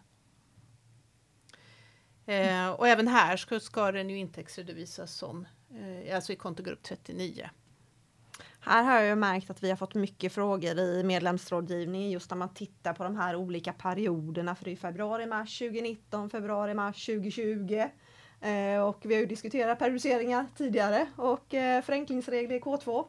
Eh, 2.26 2.70
och 2.70 2.88
även 2.88 3.08
här 3.08 3.38
ska, 3.38 3.60
ska 3.60 3.92
den 3.92 4.10
ju 4.10 4.18
intäktsredovisas 4.18 5.14
som, 5.14 5.48
eh, 5.72 6.16
alltså 6.16 6.34
i 6.34 6.36
kontogrupp 6.36 6.84
39. 6.84 7.50
Här 8.60 8.84
har 8.84 9.02
jag 9.02 9.18
märkt 9.18 9.50
att 9.50 9.64
vi 9.64 9.70
har 9.70 9.78
fått 9.78 9.96
mycket 9.96 10.34
frågor 10.34 10.80
i 10.80 11.04
medlemsrådgivningen 11.04 12.12
just 12.12 12.30
när 12.30 12.38
man 12.38 12.54
tittar 12.54 12.94
på 12.94 13.04
de 13.04 13.16
här 13.16 13.36
olika 13.36 13.74
perioderna. 13.74 14.56
För 14.56 14.66
det 14.66 14.72
är 14.72 14.76
februari, 14.76 15.26
mars 15.26 15.60
2019, 15.60 16.30
februari, 16.30 16.74
mars 16.74 17.06
2020. 17.06 17.84
Eh, 18.42 18.82
och 18.82 18.98
vi 19.02 19.14
har 19.14 19.22
ju 19.22 19.26
diskuterat 19.26 19.80
periodiseringar 19.80 20.46
tidigare 20.58 21.08
och 21.16 21.54
eh, 21.54 21.82
förenklingsregler 21.82 22.56
i 22.56 22.60
K2. 22.60 23.06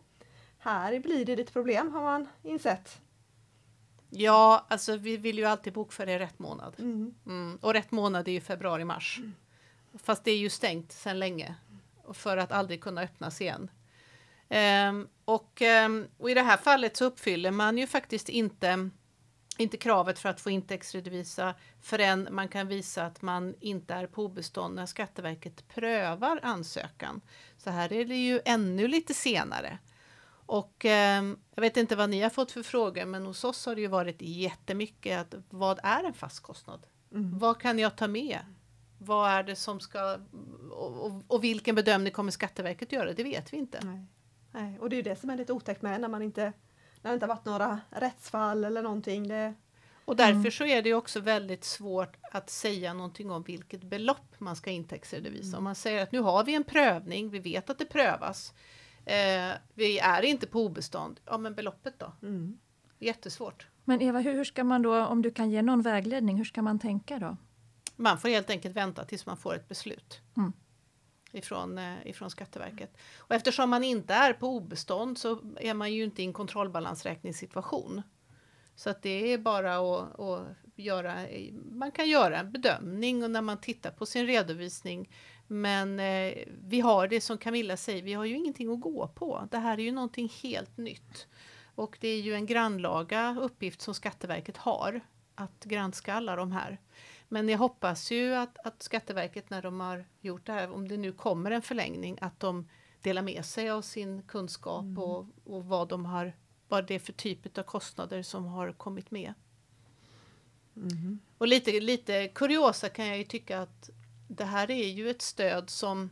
Här 0.62 1.00
blir 1.00 1.24
det 1.24 1.36
lite 1.36 1.52
problem 1.52 1.92
har 1.92 2.02
man 2.02 2.28
insett. 2.42 3.00
Ja, 4.10 4.66
alltså 4.68 4.96
vi 4.96 5.16
vill 5.16 5.38
ju 5.38 5.44
alltid 5.44 5.72
bokföra 5.72 6.12
i 6.12 6.18
rätt 6.18 6.38
månad. 6.38 6.74
Mm. 6.78 7.14
Mm. 7.26 7.58
Och 7.62 7.72
rätt 7.72 7.90
månad 7.90 8.28
är 8.28 8.32
ju 8.32 8.40
februari-mars. 8.40 9.20
Fast 10.02 10.24
det 10.24 10.30
är 10.30 10.38
ju 10.38 10.50
stängt 10.50 10.92
sedan 10.92 11.18
länge. 11.18 11.54
För 12.12 12.36
att 12.36 12.52
aldrig 12.52 12.80
kunna 12.80 13.00
öppnas 13.00 13.40
igen. 13.40 13.70
Ehm, 14.48 15.08
och, 15.24 15.62
ehm, 15.62 16.06
och 16.18 16.30
i 16.30 16.34
det 16.34 16.42
här 16.42 16.56
fallet 16.56 16.96
så 16.96 17.04
uppfyller 17.04 17.50
man 17.50 17.78
ju 17.78 17.86
faktiskt 17.86 18.28
inte, 18.28 18.90
inte 19.58 19.76
kravet 19.76 20.18
för 20.18 20.28
att 20.28 20.40
få 20.40 20.50
intäktsredovisa 20.50 21.54
förrän 21.80 22.28
man 22.30 22.48
kan 22.48 22.68
visa 22.68 23.06
att 23.06 23.22
man 23.22 23.54
inte 23.60 23.94
är 23.94 24.06
på 24.06 24.24
obestånd 24.24 24.74
när 24.74 24.86
Skatteverket 24.86 25.68
prövar 25.68 26.40
ansökan. 26.42 27.20
Så 27.58 27.70
här 27.70 27.92
är 27.92 28.04
det 28.04 28.16
ju 28.16 28.40
ännu 28.44 28.88
lite 28.88 29.14
senare. 29.14 29.78
Och 30.50 30.84
eh, 30.84 31.24
jag 31.54 31.60
vet 31.60 31.76
inte 31.76 31.96
vad 31.96 32.10
ni 32.10 32.20
har 32.20 32.30
fått 32.30 32.52
för 32.52 32.62
frågor, 32.62 33.04
men 33.04 33.26
hos 33.26 33.44
oss 33.44 33.66
har 33.66 33.74
det 33.74 33.80
ju 33.80 33.86
varit 33.86 34.16
jättemycket 34.22 35.20
att 35.20 35.34
vad 35.50 35.80
är 35.82 36.04
en 36.04 36.14
fast 36.14 36.40
kostnad? 36.40 36.86
Mm. 37.12 37.38
Vad 37.38 37.60
kan 37.60 37.78
jag 37.78 37.96
ta 37.96 38.08
med? 38.08 38.38
Vad 38.98 39.30
är 39.30 39.42
det 39.42 39.56
som 39.56 39.80
ska 39.80 40.18
och, 40.70 41.06
och, 41.06 41.22
och 41.26 41.44
vilken 41.44 41.74
bedömning 41.74 42.12
kommer 42.12 42.30
Skatteverket 42.30 42.92
göra? 42.92 43.12
Det 43.12 43.22
vet 43.22 43.52
vi 43.52 43.56
inte. 43.56 43.80
Nej. 43.84 44.06
Nej. 44.52 44.78
Och 44.78 44.90
det 44.90 44.94
är 44.94 44.96
ju 44.96 45.02
det 45.02 45.16
som 45.16 45.30
är 45.30 45.36
lite 45.36 45.52
otäckt 45.52 45.82
med 45.82 46.00
när 46.00 46.08
man 46.08 46.22
inte 46.22 46.52
när 47.02 47.10
det 47.10 47.14
inte 47.14 47.26
har 47.26 47.34
varit 47.34 47.44
några 47.44 47.80
rättsfall 47.90 48.64
eller 48.64 48.82
någonting. 48.82 49.28
Det, 49.28 49.54
Och 50.04 50.16
därför 50.16 50.32
Mm. 50.32 50.50
så 50.50 50.64
är 50.64 50.82
det 50.82 50.94
också 50.94 51.20
väldigt 51.20 51.64
svårt 51.64 52.16
att 52.32 52.50
säga 52.50 52.94
någonting 52.94 53.30
om 53.30 53.42
vilket 53.42 53.82
belopp 53.82 54.34
man 54.38 54.56
ska 54.56 54.70
intäktsredovisa. 54.70 55.48
Mm. 55.48 55.58
Om 55.58 55.64
man 55.64 55.74
säger 55.74 56.02
att 56.02 56.12
nu 56.12 56.20
har 56.20 56.44
vi 56.44 56.54
en 56.54 56.64
prövning, 56.64 57.30
vi 57.30 57.38
vet 57.38 57.70
att 57.70 57.78
det 57.78 57.84
prövas, 57.86 58.52
eh, 59.04 59.52
vi 59.74 59.98
är 59.98 60.22
inte 60.22 60.46
på 60.46 60.64
obestånd. 60.64 61.20
Ja, 61.26 61.38
men 61.38 61.54
beloppet 61.54 61.98
då? 61.98 62.12
mm. 62.22 62.58
Jättesvårt. 62.98 63.66
Men 63.84 64.02
Eva, 64.02 64.20
hur 64.20 64.44
ska 64.44 64.64
man 64.64 64.82
då, 64.82 65.04
om 65.04 65.22
du 65.22 65.30
kan 65.30 65.50
ge 65.50 65.62
någon 65.62 65.82
vägledning, 65.82 66.36
hur 66.36 66.44
ska 66.44 66.62
man 66.62 66.78
tänka 66.78 67.18
då? 67.18 67.36
Man 67.96 68.18
får 68.18 68.28
helt 68.28 68.50
enkelt 68.50 68.76
vänta 68.76 69.04
tills 69.04 69.26
man 69.26 69.36
får 69.36 69.54
ett 69.54 69.68
beslut. 69.68 70.20
Mm. 70.36 70.52
Ifrån, 71.32 71.78
eh, 71.78 71.94
ifrån 72.04 72.30
Skatteverket. 72.30 72.96
Och 73.18 73.34
eftersom 73.34 73.70
man 73.70 73.84
inte 73.84 74.14
är 74.14 74.32
på 74.32 74.48
obestånd 74.48 75.18
så 75.18 75.40
är 75.60 75.74
man 75.74 75.92
ju 75.92 76.04
inte 76.04 76.22
i 76.22 76.24
en 76.24 76.32
kontrollbalansräkningssituation. 76.32 78.02
Så 78.74 78.90
att 78.90 79.02
det 79.02 79.32
är 79.32 79.38
bara 79.38 79.76
att, 79.76 80.20
att 80.20 80.46
göra, 80.76 81.14
man 81.72 81.92
kan 81.92 82.08
göra 82.08 82.38
en 82.38 82.52
bedömning 82.52 83.24
och 83.24 83.30
när 83.30 83.42
man 83.42 83.60
tittar 83.60 83.90
på 83.90 84.06
sin 84.06 84.26
redovisning. 84.26 85.08
Men 85.52 86.00
eh, 86.00 86.34
vi 86.64 86.80
har 86.80 87.08
det 87.08 87.20
som 87.20 87.38
Camilla 87.38 87.76
säger, 87.76 88.02
vi 88.02 88.12
har 88.12 88.24
ju 88.24 88.36
ingenting 88.36 88.72
att 88.72 88.80
gå 88.80 89.08
på. 89.08 89.48
Det 89.50 89.58
här 89.58 89.78
är 89.78 89.82
ju 89.82 89.92
någonting 89.92 90.32
helt 90.42 90.76
nytt. 90.76 91.26
Och 91.74 91.98
det 92.00 92.08
är 92.08 92.20
ju 92.20 92.34
en 92.34 92.46
grannlaga 92.46 93.36
uppgift 93.40 93.80
som 93.80 93.94
Skatteverket 93.94 94.56
har 94.56 95.00
att 95.34 95.64
granska 95.64 96.14
alla 96.14 96.36
de 96.36 96.52
här. 96.52 96.78
Men 97.28 97.48
jag 97.48 97.58
hoppas 97.58 98.10
ju 98.10 98.34
att, 98.34 98.58
att 98.66 98.82
Skatteverket 98.82 99.50
när 99.50 99.62
de 99.62 99.80
har 99.80 100.04
gjort 100.20 100.46
det 100.46 100.52
här, 100.52 100.70
om 100.70 100.88
det 100.88 100.96
nu 100.96 101.12
kommer 101.12 101.50
en 101.50 101.62
förlängning, 101.62 102.18
att 102.20 102.40
de 102.40 102.68
delar 103.02 103.22
med 103.22 103.44
sig 103.44 103.70
av 103.70 103.82
sin 103.82 104.22
kunskap 104.22 104.98
och, 104.98 105.26
och 105.44 105.64
vad 105.64 105.88
de 105.88 106.04
har, 106.04 106.32
vad 106.68 106.86
det 106.86 106.94
är 106.94 106.98
för 106.98 107.12
typ 107.12 107.58
av 107.58 107.62
kostnader 107.62 108.22
som 108.22 108.44
har 108.44 108.72
kommit 108.72 109.10
med. 109.10 109.34
Mhm. 110.74 111.20
Och 111.38 111.48
lite, 111.48 111.80
lite 111.80 112.28
kuriosa 112.28 112.88
kan 112.88 113.06
jag 113.06 113.18
ju 113.18 113.24
tycka 113.24 113.60
att 113.60 113.90
det 114.30 114.44
här 114.44 114.70
är 114.70 114.88
ju 114.88 115.10
ett 115.10 115.22
stöd 115.22 115.70
som 115.70 116.10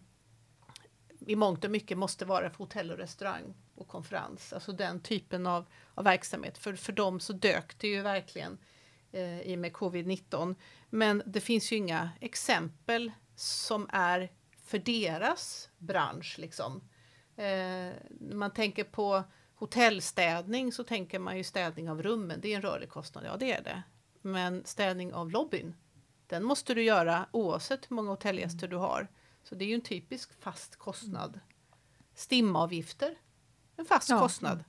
i 1.20 1.36
mångt 1.36 1.64
och 1.64 1.70
mycket 1.70 1.98
måste 1.98 2.24
vara 2.24 2.50
för 2.50 2.58
hotell 2.58 2.90
och 2.90 2.98
restaurang 2.98 3.54
och 3.74 3.88
konferens, 3.88 4.52
alltså 4.52 4.72
den 4.72 5.00
typen 5.00 5.46
av, 5.46 5.66
av 5.94 6.04
verksamhet. 6.04 6.58
För, 6.58 6.74
för 6.74 6.92
dem 6.92 7.20
så 7.20 7.32
dök 7.32 7.78
det 7.78 7.88
ju 7.88 8.02
verkligen 8.02 8.58
eh, 9.12 9.40
i 9.40 9.54
och 9.54 9.58
med 9.58 9.72
covid-19. 9.72 10.54
Men 10.90 11.22
det 11.26 11.40
finns 11.40 11.72
ju 11.72 11.76
inga 11.76 12.10
exempel 12.20 13.12
som 13.36 13.88
är 13.92 14.32
för 14.64 14.78
deras 14.78 15.70
bransch. 15.78 16.38
Liksom. 16.38 16.88
Eh, 17.36 17.92
man 18.20 18.50
tänker 18.50 18.84
på 18.84 19.24
hotellstädning 19.54 20.72
så 20.72 20.84
tänker 20.84 21.18
man 21.18 21.36
ju 21.36 21.44
städning 21.44 21.90
av 21.90 22.02
rummen, 22.02 22.40
det 22.40 22.52
är 22.52 22.56
en 22.56 22.62
rörlig 22.62 22.88
kostnad, 22.88 23.24
ja 23.26 23.36
det 23.36 23.52
är 23.52 23.62
det. 23.62 23.82
Men 24.22 24.64
städning 24.64 25.14
av 25.14 25.30
lobbyn, 25.30 25.74
den 26.28 26.44
måste 26.44 26.74
du 26.74 26.82
göra 26.82 27.26
oavsett 27.30 27.90
hur 27.90 27.94
många 27.96 28.10
hotellgäster 28.10 28.68
du 28.68 28.76
har. 28.76 29.08
Så 29.42 29.54
det 29.54 29.64
är 29.64 29.68
ju 29.68 29.74
en 29.74 29.80
typisk 29.80 30.40
fast 30.40 30.76
kostnad. 30.76 31.40
Stimavgifter, 32.14 33.14
en 33.76 33.84
fast 33.84 34.08
Ja. 34.10 34.18
kostnad 34.20 34.64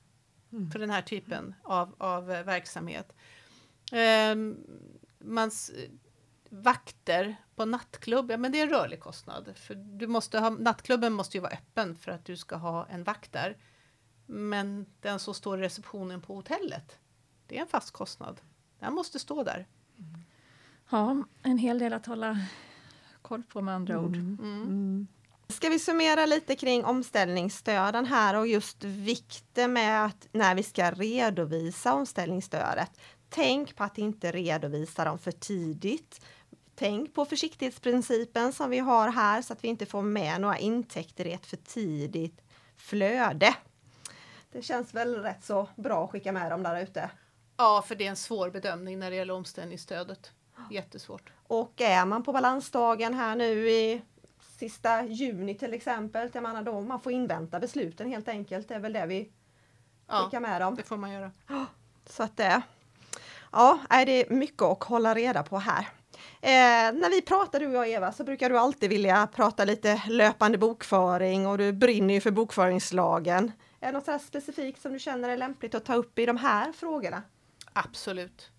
Mm. 0.52 0.72
för 0.72 0.80
den 0.80 0.89
här 0.89 1.02
typen 1.02 1.56
av, 1.63 1.95
av 1.98 2.32
eh, 2.32 2.43
verksamhet. 2.43 3.13
Ehm, 3.91 4.58
mans, 5.19 5.72
vakter 6.50 7.36
på 7.56 7.65
nattklubb, 7.65 8.32
ja 8.32 8.38
men 8.38 8.52
det 8.52 8.60
är 8.60 8.63
en 8.63 8.69
rörlig 8.69 9.00
kostnad. 9.00 9.54
För 9.58 9.76
du 9.76 10.08
måste 10.08 10.39
ha, 10.39 10.50
nattklubben 10.50 11.13
måste 11.13 11.38
ju 11.38 11.41
vara 11.41 11.52
öppen 11.54 11.95
för 11.95 12.12
att 12.12 12.26
du 12.26 12.38
ska 12.38 12.56
ha 12.56 12.86
en 12.88 13.04
vakt 13.04 13.32
där. 13.32 13.58
Men 14.26 14.86
den 15.02 15.19
som 15.19 15.34
står 15.34 15.60
i 15.60 15.62
receptionen 15.62 16.22
på 16.22 16.36
hotellet, 16.36 16.98
det 17.48 17.58
är 17.58 17.62
en 17.62 17.67
fast 17.67 17.91
kostnad. 17.91 18.41
Den 18.80 18.93
måste 18.93 19.19
stå 19.19 19.43
där. 19.43 19.67
Ja, 20.89 21.23
en 21.43 21.58
hel 21.58 21.80
del 21.80 21.93
att 21.93 22.06
hålla 22.06 22.38
koll 23.21 23.43
på 23.43 23.62
med 23.62 23.75
andra 23.75 23.99
ord. 23.99 24.15
Mm. 24.15 24.38
Mm. 24.41 24.63
Mm. 24.63 25.08
Ska 25.47 25.69
vi 25.69 25.80
summera 25.80 26.25
lite 26.25 26.56
kring 26.56 26.86
omställningsstöden 26.86 28.06
här 28.06 28.36
och 28.36 28.47
just 28.47 28.84
vikten 28.84 29.73
med 29.73 30.06
att 30.06 30.28
när 30.32 30.56
vi 30.56 30.63
ska 30.63 30.91
redovisa 30.91 31.93
omställningsstödet. 31.93 32.91
Tänk 33.30 33.75
på 33.75 33.84
att 33.84 33.97
inte 33.97 34.32
redovisa 34.32 35.06
dem 35.06 35.19
för 35.19 35.32
tidigt. 35.32 36.25
Tänk 36.75 37.13
på 37.13 37.25
försiktighetsprincipen 37.25 38.54
som 38.54 38.69
vi 38.69 38.80
har 38.80 39.10
här 39.10 39.41
så 39.41 39.54
att 39.54 39.63
vi 39.63 39.67
inte 39.67 39.86
får 39.86 40.02
med 40.02 40.41
några 40.41 40.58
intäkter 40.58 41.28
i 41.28 41.32
ett 41.32 41.45
för 41.45 41.58
tidigt 41.58 42.41
flöde. 42.75 43.56
Det 44.52 44.62
känns 44.62 44.93
väl 44.93 45.15
rätt 45.15 45.45
så 45.45 45.69
bra 45.75 46.04
att 46.04 46.10
skicka 46.10 46.32
med 46.32 46.52
dem 46.52 46.63
där 46.63 46.82
ute. 46.82 47.10
Ja, 47.58 47.84
för 47.88 47.95
det 47.95 48.06
är 48.06 48.10
en 48.10 48.15
svår 48.15 48.49
bedömning 48.49 48.99
när 48.99 49.10
det 49.10 49.15
gäller 49.15 49.34
omställningsstödet. 49.34 50.32
Jättesvårt. 50.71 51.29
Och 51.47 51.82
är 51.82 52.05
man 52.05 52.23
på 52.23 52.34
balansdagen 52.34 53.13
här 53.13 53.36
nu 53.36 53.69
i 53.69 54.01
sista 54.58 55.05
juni 55.05 55.55
till 55.55 55.73
exempel, 55.73 56.29
jag 56.34 56.43
menar 56.43 56.63
då 56.63 56.82
man 56.82 56.99
får 56.99 57.12
invänta 57.12 57.60
besluten 57.60 58.10
helt 58.10 58.27
enkelt. 58.27 58.67
Det 58.67 58.73
är 58.75 58.79
väl 58.79 58.93
det 58.93 59.05
vi 59.05 59.29
Ja, 60.08 60.23
skickar 60.23 60.39
med 60.39 60.62
dem. 60.62 60.75
det 60.75 60.84
får 60.84 60.97
man 60.97 61.12
göra. 61.12 61.32
Så 62.05 62.23
att 62.23 62.38
det, 62.38 62.62
ja, 63.51 63.79
är 63.89 64.05
det 64.05 64.29
mycket 64.29 64.62
att 64.62 64.84
hålla 64.84 65.15
reda 65.15 65.43
på 65.43 65.58
här. 65.58 65.88
Eh, 66.41 66.93
när 66.99 67.10
vi 67.10 67.21
pratar 67.21 67.60
du 67.60 67.67
och 67.67 67.73
jag 67.73 67.89
Eva 67.89 68.12
så 68.12 68.23
brukar 68.23 68.49
du 68.49 68.60
alltid 68.60 68.89
vilja 68.89 69.27
prata 69.27 69.65
lite 69.65 70.01
löpande 70.08 70.58
bokföring 70.58 71.47
och 71.47 71.58
du 71.58 71.73
brinner 71.73 72.13
ju 72.13 72.21
för 72.21 72.32
bokföringslagen. 72.32 73.51
Är 73.79 73.91
det 73.93 73.99
något 74.08 74.21
specifikt 74.21 74.82
som 74.82 74.93
du 74.93 74.99
känner 74.99 75.29
är 75.29 75.38
lämpligt 75.38 75.75
att 75.75 75.86
ta 75.86 75.95
upp 75.95 76.19
i 76.19 76.25
de 76.25 76.38
här 76.38 76.71
frågorna? 76.71 77.23
Absolut. 77.73 78.51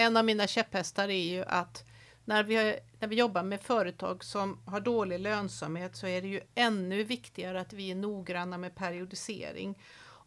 En 0.00 0.16
av 0.16 0.24
mina 0.24 0.46
käpphästar 0.46 1.08
är 1.08 1.24
ju 1.24 1.44
att 1.44 1.84
när 2.24 2.44
vi, 2.44 2.78
när 2.98 3.08
vi 3.08 3.16
jobbar 3.16 3.42
med 3.42 3.60
företag 3.60 4.24
som 4.24 4.58
har 4.66 4.80
dålig 4.80 5.20
lönsamhet 5.20 5.96
så 5.96 6.06
är 6.06 6.22
det 6.22 6.28
ju 6.28 6.40
ännu 6.54 7.02
viktigare 7.02 7.60
att 7.60 7.72
vi 7.72 7.90
är 7.90 7.94
noggranna 7.94 8.58
med 8.58 8.74
periodisering 8.74 9.78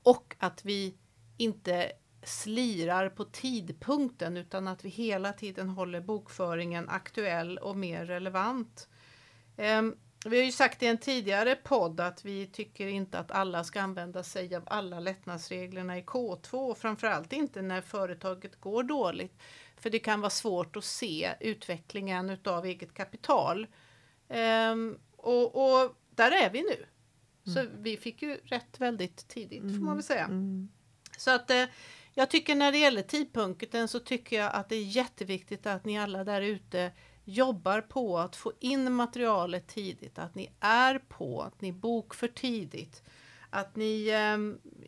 och 0.03 0.35
att 0.39 0.65
vi 0.65 0.97
inte 1.37 1.91
slirar 2.23 3.09
på 3.09 3.23
tidpunkten 3.25 4.37
utan 4.37 4.67
att 4.67 4.85
vi 4.85 4.89
hela 4.89 5.33
tiden 5.33 5.69
håller 5.69 6.01
bokföringen 6.01 6.89
aktuell 6.89 7.57
och 7.57 7.77
mer 7.77 8.05
relevant. 8.05 8.87
Ehm, 9.57 9.95
vi 10.29 10.37
har 10.37 10.45
ju 10.45 10.51
sagt 10.51 10.83
i 10.83 10.87
en 10.87 10.97
tidigare 10.97 11.55
podd 11.55 11.99
att 11.99 12.25
vi 12.25 12.47
tycker 12.47 12.87
inte 12.87 13.19
att 13.19 13.31
alla 13.31 13.63
ska 13.63 13.81
använda 13.81 14.23
sig 14.23 14.55
av 14.55 14.63
alla 14.65 14.99
lättnadsreglerna 14.99 15.97
i 15.97 16.01
K2, 16.01 16.75
framförallt 16.75 17.33
inte 17.33 17.61
när 17.61 17.81
företaget 17.81 18.61
går 18.61 18.83
dåligt. 18.83 19.39
För 19.77 19.89
det 19.89 19.99
kan 19.99 20.21
vara 20.21 20.29
svårt 20.29 20.75
att 20.75 20.83
se 20.83 21.33
utvecklingen 21.39 22.29
utav 22.29 22.65
eget 22.65 22.93
kapital. 22.93 23.67
Ehm, 24.29 24.97
och, 25.17 25.55
och 25.55 25.95
där 26.09 26.31
är 26.31 26.49
vi 26.49 26.61
nu. 26.61 26.85
Så 27.53 27.65
vi 27.79 27.97
fick 27.97 28.21
ju 28.21 28.35
rätt 28.35 28.79
väldigt 28.79 29.27
tidigt 29.27 29.61
får 29.61 29.85
man 29.85 29.95
väl 29.95 30.03
säga. 30.03 30.25
Mm. 30.25 30.69
Så 31.17 31.31
att 31.31 31.49
eh, 31.49 31.65
jag 32.13 32.29
tycker 32.29 32.55
när 32.55 32.71
det 32.71 32.77
gäller 32.77 33.01
tidpunkten 33.01 33.87
så 33.87 33.99
tycker 33.99 34.39
jag 34.39 34.51
att 34.53 34.69
det 34.69 34.75
är 34.75 34.83
jätteviktigt 34.83 35.65
att 35.65 35.85
ni 35.85 35.99
alla 35.99 36.23
där 36.23 36.41
ute 36.41 36.91
jobbar 37.25 37.81
på 37.81 38.17
att 38.19 38.35
få 38.35 38.51
in 38.59 38.93
materialet 38.93 39.67
tidigt, 39.67 40.19
att 40.19 40.35
ni 40.35 40.51
är 40.59 40.99
på, 40.99 41.41
att 41.41 41.61
ni 41.61 41.71
bokför 41.71 42.27
tidigt, 42.27 43.03
att 43.49 43.75
ni 43.75 44.07
eh, 44.07 44.37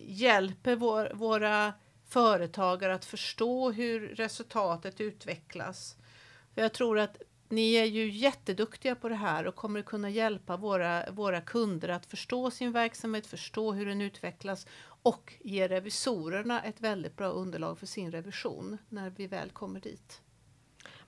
hjälper 0.02 0.76
vår, 0.76 1.12
våra 1.14 1.74
företagare 2.08 2.96
att 2.96 3.06
förstå 3.06 3.72
hur 3.72 4.08
resultatet 4.08 5.02
utvecklas. 5.02 5.98
För 6.54 6.62
jag 6.62 6.74
tror 6.74 7.00
att 7.00 7.18
ni 7.50 7.74
är 7.74 7.86
ju 7.86 8.10
jätteduktiga 8.10 8.96
på 8.96 9.10
det 9.10 9.16
här 9.16 9.48
och 9.48 9.56
kommer 9.56 9.82
kunna 9.82 10.10
hjälpa 10.10 10.58
våra, 10.58 11.12
våra 11.12 11.42
kunder 11.42 11.90
att 11.90 12.06
förstå 12.06 12.52
sin 12.52 12.72
verksamhet, 12.72 13.28
förstå 13.28 13.72
hur 13.72 13.86
den 13.86 14.02
utvecklas 14.02 14.68
och 14.86 15.34
ge 15.44 15.68
revisorerna 15.68 16.62
ett 16.64 16.82
väldigt 16.82 17.16
bra 17.16 17.28
underlag 17.28 17.80
för 17.80 17.86
sin 17.86 18.12
revision 18.12 18.78
när 18.90 19.10
vi 19.10 19.28
väl 19.28 19.50
kommer 19.50 19.80
dit. 19.80 20.22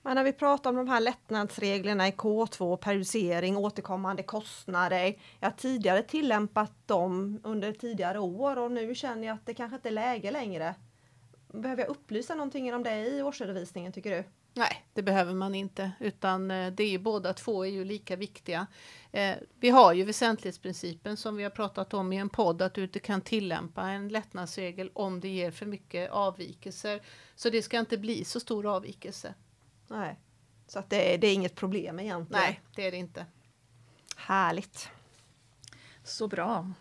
Men 0.01 0.15
när 0.15 0.23
vi 0.23 0.33
pratar 0.33 0.69
om 0.69 0.75
de 0.75 0.88
här 0.88 0.99
lättnadsreglerna 0.99 2.07
i 2.07 2.12
K2, 2.12 2.77
periodisering, 2.77 3.57
återkommande 3.57 4.23
kostnader. 4.23 5.15
Jag 5.39 5.49
har 5.49 5.57
tidigare 5.57 6.03
tillämpat 6.03 6.71
dem 6.86 7.39
under 7.43 7.71
tidigare 7.71 8.19
år 8.19 8.57
och 8.57 8.71
nu 8.71 8.95
känner 8.95 9.27
jag 9.27 9.33
att 9.33 9.45
det 9.45 9.53
kanske 9.53 9.75
inte 9.75 9.89
är 9.89 9.93
läge 9.93 10.31
längre. 10.31 10.75
Behöver 11.53 11.83
jag 11.83 11.89
upplysa 11.89 12.36
någonting 12.36 12.73
om 12.73 12.83
det 12.83 13.07
i 13.07 13.21
årsredovisningen 13.21 13.91
tycker 13.91 14.12
du? 14.17 14.23
Nej, 14.57 14.86
det 14.93 15.01
behöver 15.01 15.33
man 15.33 15.55
inte, 15.55 15.91
utan 15.99 16.51
eh, 16.51 16.71
det 16.73 16.83
är 16.83 16.89
ju 16.89 16.97
båda 16.97 17.33
två 17.33 17.65
är 17.65 17.69
ju 17.69 17.86
lika 17.86 18.15
viktiga. 18.15 18.67
Eh, 19.12 19.36
vi 19.60 19.69
har 19.69 19.93
ju 19.93 20.03
väsentlighetsprincipen 20.03 21.17
som 21.17 21.36
vi 21.36 21.43
har 21.43 21.49
pratat 21.49 21.93
om 21.93 22.13
i 22.13 22.17
en 22.17 22.29
podd, 22.29 22.62
att 22.62 22.73
du 22.73 22.83
inte 22.83 22.99
kan 22.99 23.21
tillämpa 23.21 23.81
en 23.81 24.10
lättnadsregel 24.10 24.91
om 24.93 25.19
det 25.19 25.27
ger 25.27 25.51
för 25.51 25.65
mycket 25.65 26.12
avvikelser. 26.12 27.01
Så 27.36 27.49
det 27.49 27.62
ska 27.62 27.79
inte 27.79 27.97
bli 27.97 28.25
så 28.25 28.39
stor 28.39 28.75
avvikelse. 28.75 29.33
Nej, 29.88 30.19
så 30.67 30.80
att 30.80 30.89
det, 30.89 31.17
det 31.17 31.28
är 31.28 31.34
inget 31.34 31.56
problem 31.56 32.00
egentligen. 32.00 32.43
Nej, 32.43 32.62
det 32.76 32.88
är 32.88 32.91
det 32.91 32.97
inte. 32.97 33.26
Härligt. 34.15 34.89
Så 36.04 36.28
bra. 36.28 36.71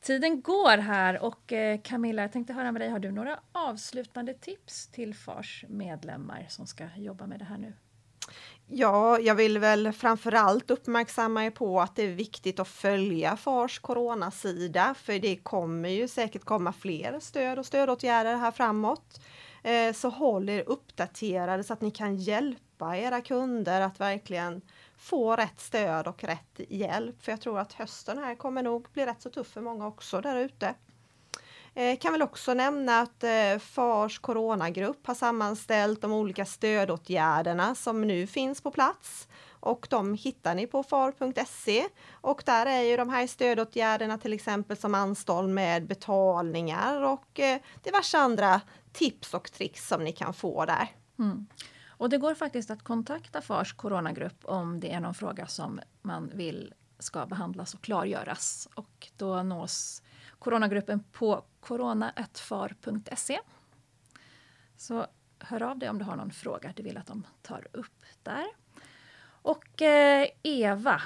Tiden 0.00 0.42
går 0.42 0.78
här 0.78 1.22
och 1.22 1.52
eh, 1.52 1.80
Camilla, 1.80 2.22
jag 2.22 2.32
tänkte 2.32 2.52
höra 2.52 2.72
med 2.72 2.82
dig, 2.82 2.88
har 2.88 2.98
du 2.98 3.10
några 3.10 3.40
avslutande 3.52 4.34
tips 4.34 4.86
till 4.86 5.14
FARs 5.14 5.64
medlemmar 5.68 6.46
som 6.48 6.66
ska 6.66 6.88
jobba 6.96 7.26
med 7.26 7.38
det 7.38 7.44
här 7.44 7.58
nu? 7.58 7.72
Ja, 8.66 9.18
jag 9.18 9.34
vill 9.34 9.58
väl 9.58 9.92
framförallt 9.92 10.70
uppmärksamma 10.70 11.44
er 11.44 11.50
på 11.50 11.80
att 11.80 11.96
det 11.96 12.02
är 12.02 12.14
viktigt 12.14 12.60
att 12.60 12.68
följa 12.68 13.36
FARs 13.36 13.78
coronasida, 13.78 14.94
för 14.94 15.18
det 15.18 15.36
kommer 15.36 15.88
ju 15.88 16.08
säkert 16.08 16.44
komma 16.44 16.72
fler 16.72 17.20
stöd 17.20 17.58
och 17.58 17.66
stödåtgärder 17.66 18.36
här 18.36 18.50
framåt. 18.50 19.20
Eh, 19.62 19.92
så 19.92 20.08
håll 20.08 20.48
er 20.48 20.64
uppdaterade 20.66 21.64
så 21.64 21.72
att 21.72 21.80
ni 21.80 21.90
kan 21.90 22.16
hjälpa 22.16 22.96
era 22.96 23.20
kunder 23.20 23.80
att 23.80 24.00
verkligen 24.00 24.62
få 24.98 25.36
rätt 25.36 25.60
stöd 25.60 26.06
och 26.06 26.24
rätt 26.24 26.60
hjälp. 26.68 27.22
För 27.22 27.32
jag 27.32 27.40
tror 27.40 27.58
att 27.58 27.72
hösten 27.72 28.18
här 28.18 28.34
kommer 28.34 28.62
nog 28.62 28.86
bli 28.92 29.06
rätt 29.06 29.22
så 29.22 29.30
tuff 29.30 29.48
för 29.48 29.60
många 29.60 29.86
också 29.86 30.20
där 30.20 30.36
ute. 30.36 30.74
Eh, 31.74 31.98
kan 31.98 32.12
väl 32.12 32.22
också 32.22 32.54
nämna 32.54 33.00
att 33.00 33.24
eh, 33.24 33.58
FARs 33.60 34.18
coronagrupp 34.18 35.06
har 35.06 35.14
sammanställt 35.14 36.02
de 36.02 36.12
olika 36.12 36.46
stödåtgärderna 36.46 37.74
som 37.74 38.06
nu 38.06 38.26
finns 38.26 38.60
på 38.60 38.70
plats 38.70 39.28
och 39.60 39.86
de 39.90 40.14
hittar 40.14 40.54
ni 40.54 40.66
på 40.66 40.82
far.se 40.82 41.86
och 42.10 42.42
där 42.46 42.66
är 42.66 42.82
ju 42.82 42.96
de 42.96 43.08
här 43.08 43.26
stödåtgärderna 43.26 44.18
till 44.18 44.32
exempel 44.32 44.76
som 44.76 44.94
anstånd 44.94 45.54
med 45.54 45.86
betalningar 45.86 47.02
och 47.02 47.40
eh, 47.40 47.60
diverse 47.82 48.18
andra 48.18 48.60
tips 48.92 49.34
och 49.34 49.52
tricks 49.52 49.88
som 49.88 50.04
ni 50.04 50.12
kan 50.12 50.34
få 50.34 50.64
där. 50.64 50.88
Mm. 51.18 51.46
Och 51.88 52.08
det 52.08 52.18
går 52.18 52.34
faktiskt 52.34 52.70
att 52.70 52.82
kontakta 52.82 53.40
FARs 53.40 53.72
coronagrupp 53.72 54.44
om 54.44 54.80
det 54.80 54.92
är 54.92 55.00
någon 55.00 55.14
fråga 55.14 55.46
som 55.46 55.80
man 56.02 56.30
vill 56.34 56.74
ska 56.98 57.26
behandlas 57.26 57.74
och 57.74 57.80
klargöras. 57.80 58.68
Och 58.74 59.08
då 59.16 59.42
nås 59.42 60.02
coronagruppen 60.38 61.02
på 61.12 61.44
corona.far.se. 61.60 63.40
Så 64.76 65.06
hör 65.38 65.62
av 65.62 65.78
dig 65.78 65.90
om 65.90 65.98
du 65.98 66.04
har 66.04 66.16
någon 66.16 66.30
fråga 66.30 66.72
du 66.76 66.82
vill 66.82 66.96
att 66.96 67.06
de 67.06 67.26
tar 67.42 67.66
upp 67.72 68.02
där. 68.22 68.46
Och 69.42 69.82
eh, 69.82 70.28
Eva, 70.42 71.02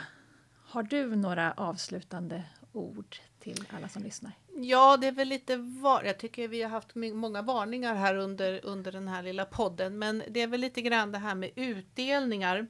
har 0.67 0.83
du 0.83 1.17
några 1.17 1.53
avslutande 1.53 2.43
ord 2.73 3.17
till 3.41 3.65
alla 3.71 3.89
som 3.89 4.03
lyssnar? 4.03 4.33
Ja, 4.57 4.97
det 4.97 5.07
är 5.07 5.13
väl 5.13 5.29
lite 5.29 5.57
var 5.57 6.03
Jag 6.03 6.19
tycker 6.19 6.49
vi 6.49 6.63
har 6.63 6.71
haft 6.71 6.95
många 6.95 7.43
varningar 7.43 7.95
här 7.95 8.15
under, 8.15 8.65
under 8.65 8.93
den 8.93 9.09
här 9.09 9.23
lilla 9.23 9.45
podden, 9.45 9.99
men 9.99 10.23
det 10.29 10.41
är 10.41 10.47
väl 10.47 10.61
lite 10.61 10.83
grann 10.83 11.13
det 11.13 11.19
här 11.19 11.35
med 11.35 11.51
utdelningar. 11.57 12.67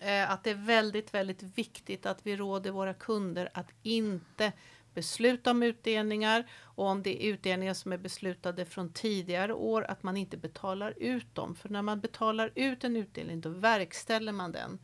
Eh, 0.00 0.30
att 0.30 0.44
det 0.44 0.50
är 0.50 0.54
väldigt, 0.54 1.14
väldigt 1.14 1.42
viktigt 1.42 2.06
att 2.06 2.26
vi 2.26 2.36
råder 2.36 2.70
våra 2.70 2.94
kunder 2.94 3.50
att 3.54 3.70
inte 3.82 4.52
besluta 4.96 5.50
om 5.50 5.62
utdelningar 5.62 6.46
och 6.62 6.86
om 6.86 7.02
det 7.02 7.24
är 7.24 7.32
utdelningar 7.32 7.74
som 7.74 7.92
är 7.92 7.98
beslutade 7.98 8.64
från 8.64 8.92
tidigare 8.92 9.52
år 9.52 9.82
att 9.82 10.02
man 10.02 10.16
inte 10.16 10.36
betalar 10.36 10.94
ut 10.96 11.34
dem. 11.34 11.54
För 11.54 11.68
när 11.68 11.82
man 11.82 12.00
betalar 12.00 12.52
ut 12.54 12.84
en 12.84 12.96
utdelning 12.96 13.40
då 13.40 13.48
verkställer 13.48 14.32
man 14.32 14.52
den. 14.52 14.78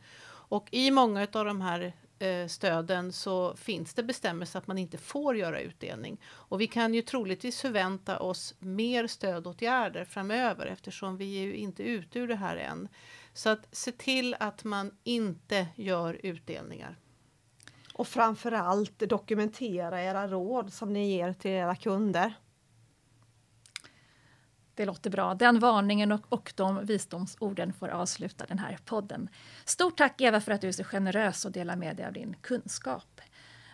Och 0.53 0.67
i 0.71 0.91
många 0.91 1.27
av 1.33 1.45
de 1.45 1.61
här 1.61 1.93
eh, 2.19 2.47
stöden 2.47 3.13
så 3.13 3.55
finns 3.55 3.93
det 3.93 4.03
bestämmelser 4.03 4.59
att 4.59 4.67
man 4.67 4.77
inte 4.77 4.97
får 4.97 5.37
göra 5.37 5.59
utdelning. 5.59 6.21
Och 6.25 6.61
vi 6.61 6.67
kan 6.67 6.93
ju 6.93 7.01
troligtvis 7.01 7.61
förvänta 7.61 8.19
oss 8.19 8.55
mer 8.59 9.07
stödåtgärder 9.07 10.05
framöver 10.05 10.65
eftersom 10.65 11.17
vi 11.17 11.37
är 11.37 11.43
ju 11.43 11.55
inte 11.55 11.83
ute 11.83 12.19
ur 12.19 12.27
det 12.27 12.35
här 12.35 12.57
än. 12.57 12.87
Så 13.33 13.49
att 13.49 13.67
se 13.71 13.91
till 13.91 14.35
att 14.39 14.63
man 14.63 14.91
inte 15.03 15.67
gör 15.75 16.19
utdelningar. 16.23 16.97
Och 17.93 18.07
framförallt 18.07 18.99
dokumentera 18.99 20.03
era 20.03 20.27
råd 20.27 20.73
som 20.73 20.93
ni 20.93 21.15
ger 21.15 21.33
till 21.33 21.51
era 21.51 21.75
kunder. 21.75 22.33
Det 24.75 24.85
låter 24.85 25.09
bra. 25.09 25.33
Den 25.33 25.59
varningen 25.59 26.11
och, 26.11 26.21
och 26.29 26.53
de 26.55 26.85
visdomsorden 26.85 27.73
får 27.73 27.87
avsluta 27.87 28.45
den 28.45 28.59
här 28.59 28.77
podden. 28.85 29.29
Stort 29.65 29.97
tack 29.97 30.21
Eva 30.21 30.41
för 30.41 30.51
att 30.51 30.61
du 30.61 30.67
är 30.67 30.71
så 30.71 30.83
generös 30.83 31.45
och 31.45 31.51
delar 31.51 31.75
med 31.75 31.95
dig 31.95 32.05
av 32.05 32.13
din 32.13 32.35
kunskap. 32.41 33.21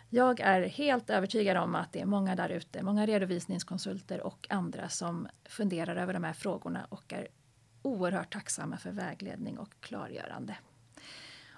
Jag 0.10 0.40
är 0.40 0.62
helt 0.62 1.10
övertygad 1.10 1.58
om 1.58 1.76
att 1.76 1.94
det 1.94 2.02
är 2.02 2.06
många 2.06 2.36
där 2.36 2.50
ute, 2.50 2.84
många 2.84 3.06
redovisningskonsulter 3.06 4.22
och 4.22 4.48
andra 4.50 4.90
som 4.90 5.28
funderar 5.46 5.96
över 5.96 6.14
de 6.14 6.24
här 6.24 6.34
frågorna 6.34 6.86
och 6.90 7.14
är 7.14 7.28
oerhört 7.82 8.34
tacksamma 8.34 8.78
för 8.78 8.92
vägledning 8.92 9.60
och 9.60 9.74
klargörande. 9.80 10.58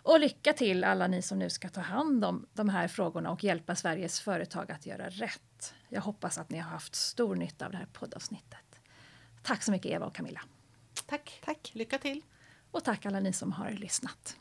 Och 0.04 0.20
lycka 0.20 0.54
till 0.54 0.84
alla 0.84 1.08
ni 1.08 1.22
som 1.22 1.40
nu 1.40 1.50
ska 1.50 1.70
ta 1.70 1.82
hand 1.82 2.26
om 2.26 2.48
de 2.54 2.70
här 2.70 2.88
frågorna 2.88 3.32
och 3.32 3.44
hjälpa 3.44 3.76
Sveriges 3.76 4.20
företag 4.20 4.72
att 4.72 4.86
göra 4.86 5.10
rätt. 5.10 5.74
Jag 5.90 6.02
hoppas 6.02 6.38
att 6.38 6.50
ni 6.50 6.58
har 6.58 6.70
haft 6.70 6.96
stor 6.96 7.36
nytta 7.36 7.66
av 7.66 7.72
det 7.72 7.78
här 7.78 7.88
poddavsnittet. 7.94 8.80
Tack 9.44 9.64
så 9.64 9.72
mycket 9.72 9.92
Eva 9.92 10.06
och 10.06 10.16
Camilla. 10.16 10.42
Tack. 11.06 11.42
tack. 11.46 11.72
Lycka 11.74 11.98
till. 11.98 12.22
Och 12.72 12.84
tack 12.84 13.06
alla 13.06 13.20
ni 13.20 13.34
som 13.34 13.52
har 13.52 13.72
lyssnat. 13.72 14.38